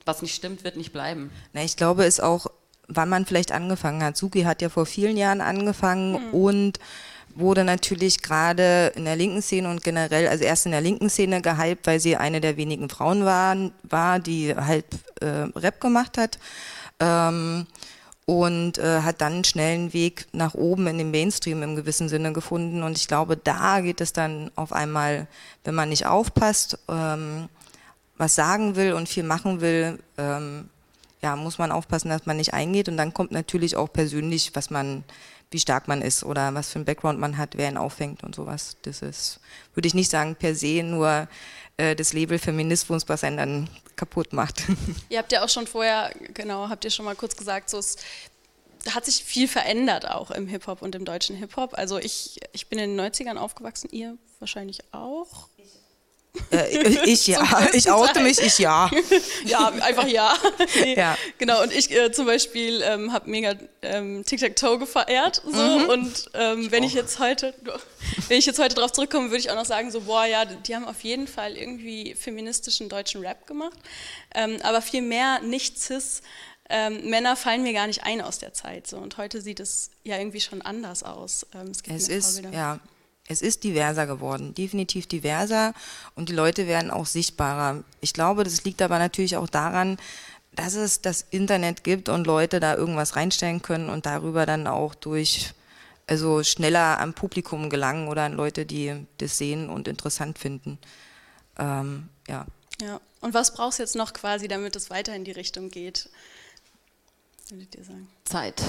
[0.04, 1.32] was nicht stimmt, wird nicht bleiben.
[1.52, 2.46] Na, ich glaube, es ist auch,
[2.86, 4.16] wann man vielleicht angefangen hat.
[4.16, 6.78] Suki hat ja vor vielen Jahren angefangen und
[7.34, 11.42] wurde natürlich gerade in der linken Szene und generell, also erst in der linken Szene
[11.42, 14.86] gehypt, weil sie eine der wenigen Frauen waren, war, die halt
[15.20, 16.38] äh, Rap gemacht hat.
[17.00, 17.66] Ähm,
[18.26, 22.32] und äh, hat dann einen schnellen Weg nach oben in den Mainstream im gewissen Sinne
[22.32, 22.82] gefunden.
[22.82, 25.28] Und ich glaube, da geht es dann auf einmal,
[25.64, 27.48] wenn man nicht aufpasst, ähm,
[28.18, 30.68] was sagen will und viel machen will, ähm,
[31.22, 32.88] ja, muss man aufpassen, dass man nicht eingeht.
[32.88, 35.04] Und dann kommt natürlich auch persönlich, was man,
[35.50, 38.34] wie stark man ist oder was für ein Background man hat, wer ihn auffängt und
[38.34, 38.76] sowas.
[38.82, 39.40] Das ist,
[39.74, 41.28] würde ich nicht sagen, per se nur
[41.76, 44.64] äh, das Label Feminismus, was einen dann kaputt macht.
[45.08, 47.96] Ihr habt ja auch schon vorher, genau, habt ihr schon mal kurz gesagt, so es
[48.94, 51.76] hat sich viel verändert auch im Hip-Hop und im deutschen Hip-Hop.
[51.76, 55.48] Also ich, ich bin in den 90ern aufgewachsen, ihr wahrscheinlich auch.
[56.52, 58.90] Äh, ich ja, ich oute mich, ich ja.
[59.44, 60.34] Ja, einfach ja.
[60.80, 61.16] Nee, Ja.
[61.38, 65.42] Genau, und ich äh, zum Beispiel ähm, habe mega ähm, Tic-Tac-Toe gefeiert.
[65.44, 65.88] So, Mhm.
[65.88, 67.54] Und ähm, wenn ich jetzt heute,
[68.28, 70.74] wenn ich jetzt heute drauf zurückkomme, würde ich auch noch sagen, so, boah, ja, die
[70.74, 73.78] haben auf jeden Fall irgendwie feministischen deutschen Rap gemacht.
[74.34, 76.22] Ähm, aber viel mehr nicht cis
[76.68, 78.86] ähm, Männer fallen mir gar nicht ein aus der Zeit.
[78.86, 78.96] So.
[78.98, 81.46] Und heute sieht es ja irgendwie schon anders aus.
[81.54, 82.56] Ähm, es gibt Es ist, Vorbilder.
[82.58, 82.80] ja,
[83.28, 85.74] es ist diverser geworden, definitiv diverser
[86.14, 87.82] und die Leute werden auch sichtbarer.
[88.00, 89.98] Ich glaube, das liegt aber natürlich auch daran,
[90.54, 94.94] dass es das Internet gibt und Leute da irgendwas reinstellen können und darüber dann auch
[94.94, 95.52] durch,
[96.06, 100.78] also schneller am Publikum gelangen oder an Leute, die das sehen und interessant finden.
[101.58, 102.46] Ähm, ja.
[102.80, 103.00] Ja.
[103.20, 106.08] Und was brauchst du jetzt noch quasi, damit es weiter in die Richtung geht?
[107.48, 108.08] Würdet ihr sagen?
[108.24, 108.62] Zeit.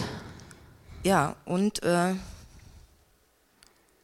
[1.03, 2.15] Ja, und äh,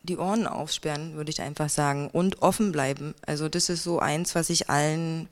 [0.03, 2.09] die Ohren aufsperren, würde ich einfach sagen.
[2.09, 3.15] Und offen bleiben.
[3.25, 5.29] Also das ist so eins, was ich allen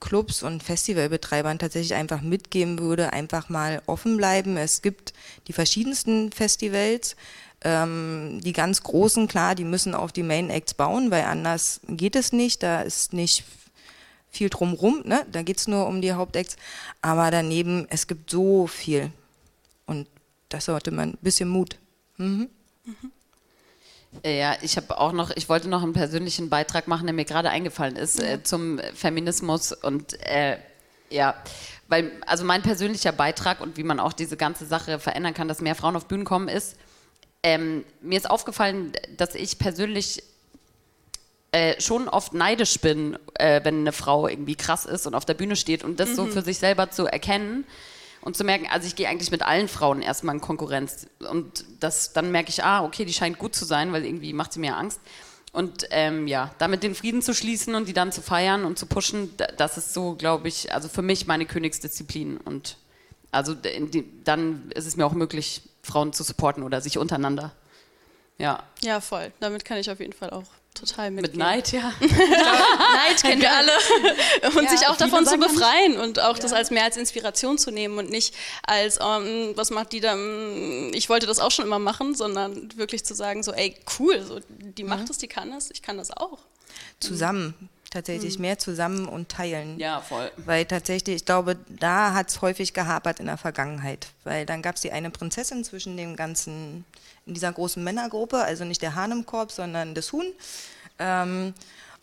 [0.00, 3.12] Clubs und Festivalbetreibern tatsächlich einfach mitgeben würde.
[3.12, 4.56] Einfach mal offen bleiben.
[4.56, 5.12] Es gibt
[5.48, 7.16] die verschiedensten Festivals.
[7.62, 12.14] Ähm, die ganz großen, klar, die müssen auf die Main Acts bauen, weil anders geht
[12.14, 12.62] es nicht.
[12.62, 13.44] Da ist nicht
[14.30, 15.26] viel drumrum, ne?
[15.32, 16.56] da geht es nur um die Hauptacts.
[17.00, 19.10] Aber daneben, es gibt so viel.
[19.86, 20.06] Und
[20.48, 21.78] das sollte man ein bisschen Mut.
[22.18, 22.48] Mhm.
[22.86, 22.90] Äh,
[24.24, 27.50] Ja, ich habe auch noch, ich wollte noch einen persönlichen Beitrag machen, der mir gerade
[27.50, 30.58] eingefallen ist äh, zum Feminismus und äh,
[31.10, 31.34] ja,
[31.88, 35.60] weil also mein persönlicher Beitrag und wie man auch diese ganze Sache verändern kann, dass
[35.60, 36.76] mehr Frauen auf Bühnen kommen, ist
[37.42, 40.22] ähm, mir ist aufgefallen, dass ich persönlich
[41.52, 45.34] äh, schon oft neidisch bin, äh, wenn eine Frau irgendwie krass ist und auf der
[45.34, 47.64] Bühne steht und das so für sich selber zu erkennen
[48.26, 52.12] und zu merken, also ich gehe eigentlich mit allen Frauen erstmal in Konkurrenz und das,
[52.12, 54.76] dann merke ich, ah, okay, die scheint gut zu sein, weil irgendwie macht sie mir
[54.76, 55.00] Angst.
[55.52, 58.86] Und ähm, ja, damit den Frieden zu schließen und die dann zu feiern und zu
[58.86, 62.36] pushen, da- das ist so, glaube ich, also für mich meine Königsdisziplin.
[62.36, 62.76] Und
[63.30, 67.52] also die, dann ist es mir auch möglich, Frauen zu supporten oder sich untereinander.
[68.38, 69.32] Ja, Ja, voll.
[69.40, 70.44] Damit kann ich auf jeden Fall auch
[70.76, 71.40] total mit mitgehen.
[71.40, 71.92] Neid, ja.
[72.00, 73.72] Neid kennen wir alle.
[74.56, 77.70] Und sich auch davon zu ja befreien und auch das als mehr als Inspiration zu
[77.70, 78.34] nehmen und nicht
[78.66, 82.76] als, ähm, was macht die da, mm, ich wollte das auch schon immer machen, sondern
[82.76, 85.98] wirklich zu sagen, so, ey, cool, so, die macht es, die kann es, ich kann
[85.98, 86.38] das auch.
[87.00, 87.54] Zusammen,
[87.96, 89.78] tatsächlich mehr zusammen und teilen.
[89.78, 90.30] Ja, voll.
[90.36, 94.08] Weil tatsächlich, ich glaube, da hat es häufig gehapert in der Vergangenheit.
[94.24, 96.84] Weil dann gab es die eine Prinzessin zwischen dem ganzen,
[97.24, 100.26] in dieser großen Männergruppe, also nicht der Hahn im Korb, sondern das Huhn.
[100.98, 101.54] Ähm,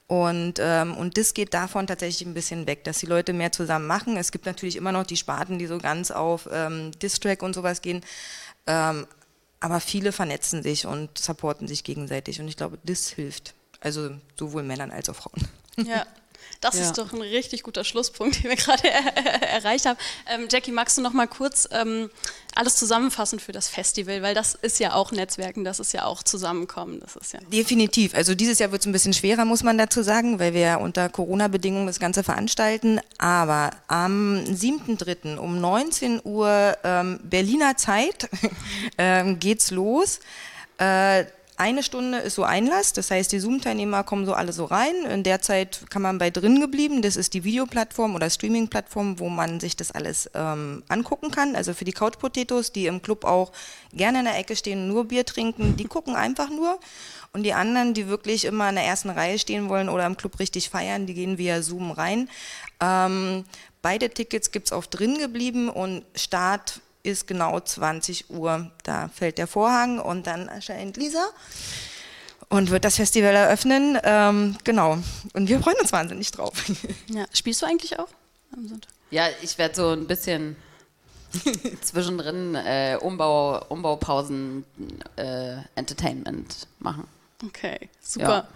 [0.08, 3.88] und, ähm, und das geht davon tatsächlich ein bisschen weg, dass die Leute mehr zusammen
[3.88, 4.18] machen.
[4.18, 7.82] Es gibt natürlich immer noch die Sparten, die so ganz auf ähm, Distrack und sowas
[7.82, 8.02] gehen.
[8.68, 9.08] Ähm,
[9.60, 12.40] aber viele vernetzen sich und supporten sich gegenseitig.
[12.42, 13.54] Und ich glaube, das hilft.
[13.80, 15.48] Also sowohl Männern als auch Frauen.
[15.78, 16.06] Ja.
[16.62, 16.84] Das Ja.
[16.84, 19.98] ist doch ein richtig guter Schlusspunkt, den wir gerade er erreicht haben.
[20.28, 22.10] Ähm, Jackie, magst du noch mal kurz ähm,
[22.56, 24.22] alles zusammenfassen für das Festival?
[24.22, 27.02] Weil das ist ja auch Netzwerken, das ist ja auch Zusammenkommen.
[27.02, 27.40] Das ist ja.
[27.52, 28.16] Definitiv.
[28.16, 30.76] Also dieses Jahr wird es ein bisschen schwerer, muss man dazu sagen, weil wir ja
[30.78, 33.02] unter Corona-Bedingungen das Ganze veranstalten.
[33.18, 35.36] Aber am 7.3.
[35.38, 38.30] um 19 Uhr ähm, Berliner Zeit
[38.98, 40.22] ähm, geht's los.
[40.78, 41.26] Äh,
[41.58, 45.06] eine Stunde ist so Einlass, das heißt, die Zoom-Teilnehmer kommen so alle so rein.
[45.10, 47.02] In der Zeit kann man bei drin geblieben.
[47.02, 51.56] Das ist die Videoplattform oder Streaming-Plattform, wo man sich das alles ähm, angucken kann.
[51.56, 53.52] Also für die Couch Potatoes, die im Club auch
[53.94, 56.80] gerne in der Ecke stehen, nur Bier trinken, die gucken einfach nur.
[57.34, 60.40] Und die anderen, die wirklich immer in der ersten Reihe stehen wollen oder im Club
[60.40, 62.30] richtig feiern, die gehen via Zoom rein.
[62.80, 63.44] Ähm,
[63.82, 68.72] beide Tickets gibt es auf drin geblieben und Start ist genau 20 Uhr.
[68.84, 71.26] Da fällt der Vorhang und dann erscheint Lisa
[72.50, 74.00] und wird das Festival eröffnen.
[74.04, 74.98] Ähm, genau.
[75.34, 76.54] Und wir freuen uns wahnsinnig drauf.
[77.08, 77.26] ja.
[77.34, 78.10] Spielst du eigentlich auch
[78.56, 78.92] am Sonntag?
[79.12, 80.56] Ja, ich werde so ein bisschen
[81.82, 84.66] zwischendrin äh, Umbau, Umbaupausen
[85.16, 87.08] äh, Entertainment machen.
[87.46, 88.48] Okay, super.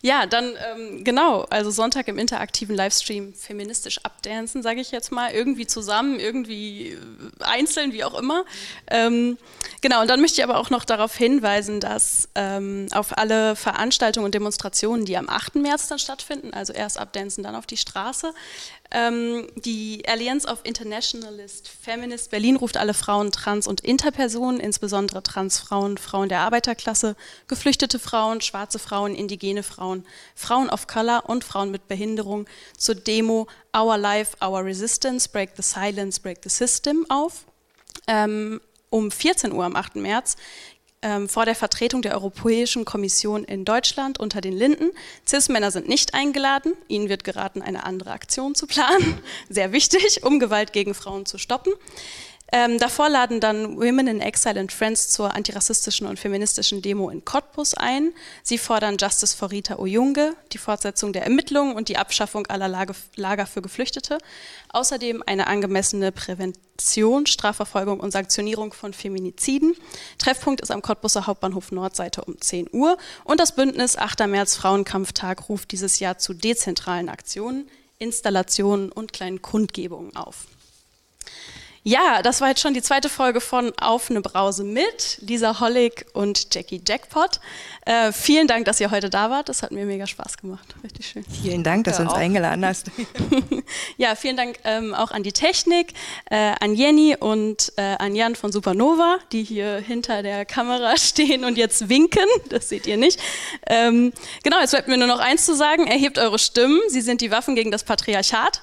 [0.00, 5.30] Ja, dann ähm, genau, also Sonntag im interaktiven Livestream feministisch abdancen, sage ich jetzt mal,
[5.32, 6.96] irgendwie zusammen, irgendwie äh,
[7.40, 8.44] einzeln, wie auch immer.
[8.86, 9.36] Ähm,
[9.82, 14.24] genau, und dann möchte ich aber auch noch darauf hinweisen, dass ähm, auf alle Veranstaltungen
[14.24, 15.56] und Demonstrationen, die am 8.
[15.56, 18.32] März dann stattfinden, also erst abdancen, dann auf die Straße,
[18.92, 25.96] ähm, die Alliance of Internationalist Feminist Berlin ruft alle Frauen, Trans- und Interpersonen, insbesondere Transfrauen,
[25.96, 27.14] Frauen der Arbeiterklasse,
[27.46, 33.46] geflüchtete Frauen, schwarze Frauen, indigene Frauen, Frauen of Color und Frauen mit Behinderung zur Demo
[33.76, 37.44] Our Life, Our Resistance, Break the Silence, Break the System auf.
[38.08, 38.60] Ähm,
[38.90, 39.96] um 14 Uhr am 8.
[39.96, 40.36] März
[41.02, 44.90] ähm, vor der Vertretung der Europäischen Kommission in Deutschland unter den Linden.
[45.26, 46.74] CIS-Männer sind nicht eingeladen.
[46.88, 49.18] Ihnen wird geraten, eine andere Aktion zu planen.
[49.48, 51.72] Sehr wichtig, um Gewalt gegen Frauen zu stoppen.
[52.52, 57.24] Ähm, davor laden dann Women in Exile and Friends zur antirassistischen und feministischen Demo in
[57.24, 58.12] Cottbus ein.
[58.42, 62.94] Sie fordern Justice for Rita Oyunge, die Fortsetzung der Ermittlungen und die Abschaffung aller Lage,
[63.14, 64.18] Lager für Geflüchtete.
[64.70, 69.76] Außerdem eine angemessene Prävention, Strafverfolgung und Sanktionierung von Feminiziden.
[70.18, 72.96] Treffpunkt ist am Cottbuser Hauptbahnhof Nordseite um 10 Uhr.
[73.22, 74.26] Und das Bündnis 8.
[74.26, 80.46] März Frauenkampftag ruft dieses Jahr zu dezentralen Aktionen, Installationen und kleinen Kundgebungen auf.
[81.82, 86.04] Ja, das war jetzt schon die zweite Folge von Auf eine Brause mit Lisa Hollig
[86.12, 87.40] und Jackie Jackpot.
[87.86, 89.48] Äh, vielen Dank, dass ihr heute da wart.
[89.48, 90.74] Das hat mir mega Spaß gemacht.
[90.84, 91.24] Richtig schön.
[91.42, 92.90] Vielen Dank, dass du uns eingeladen hast.
[93.96, 95.94] ja, vielen Dank ähm, auch an die Technik,
[96.26, 101.44] äh, an Jenny und äh, an Jan von Supernova, die hier hinter der Kamera stehen
[101.46, 102.26] und jetzt winken.
[102.50, 103.18] Das seht ihr nicht.
[103.66, 104.12] Ähm,
[104.42, 105.86] genau, jetzt bleibt mir nur noch eins zu sagen.
[105.86, 106.78] Erhebt eure Stimmen.
[106.88, 108.60] Sie sind die Waffen gegen das Patriarchat.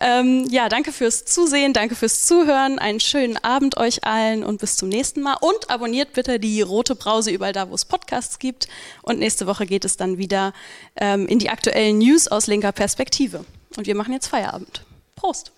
[0.00, 2.78] Ähm, ja, danke fürs Zusehen, danke fürs Zuhören.
[2.78, 5.36] Einen schönen Abend euch allen und bis zum nächsten Mal.
[5.40, 8.68] Und abonniert bitte die Rote Brause überall da, wo es Podcasts gibt.
[9.02, 10.52] Und nächste Woche geht es dann wieder
[10.96, 13.44] ähm, in die aktuellen News aus linker Perspektive.
[13.76, 14.84] Und wir machen jetzt Feierabend.
[15.16, 15.52] Prost!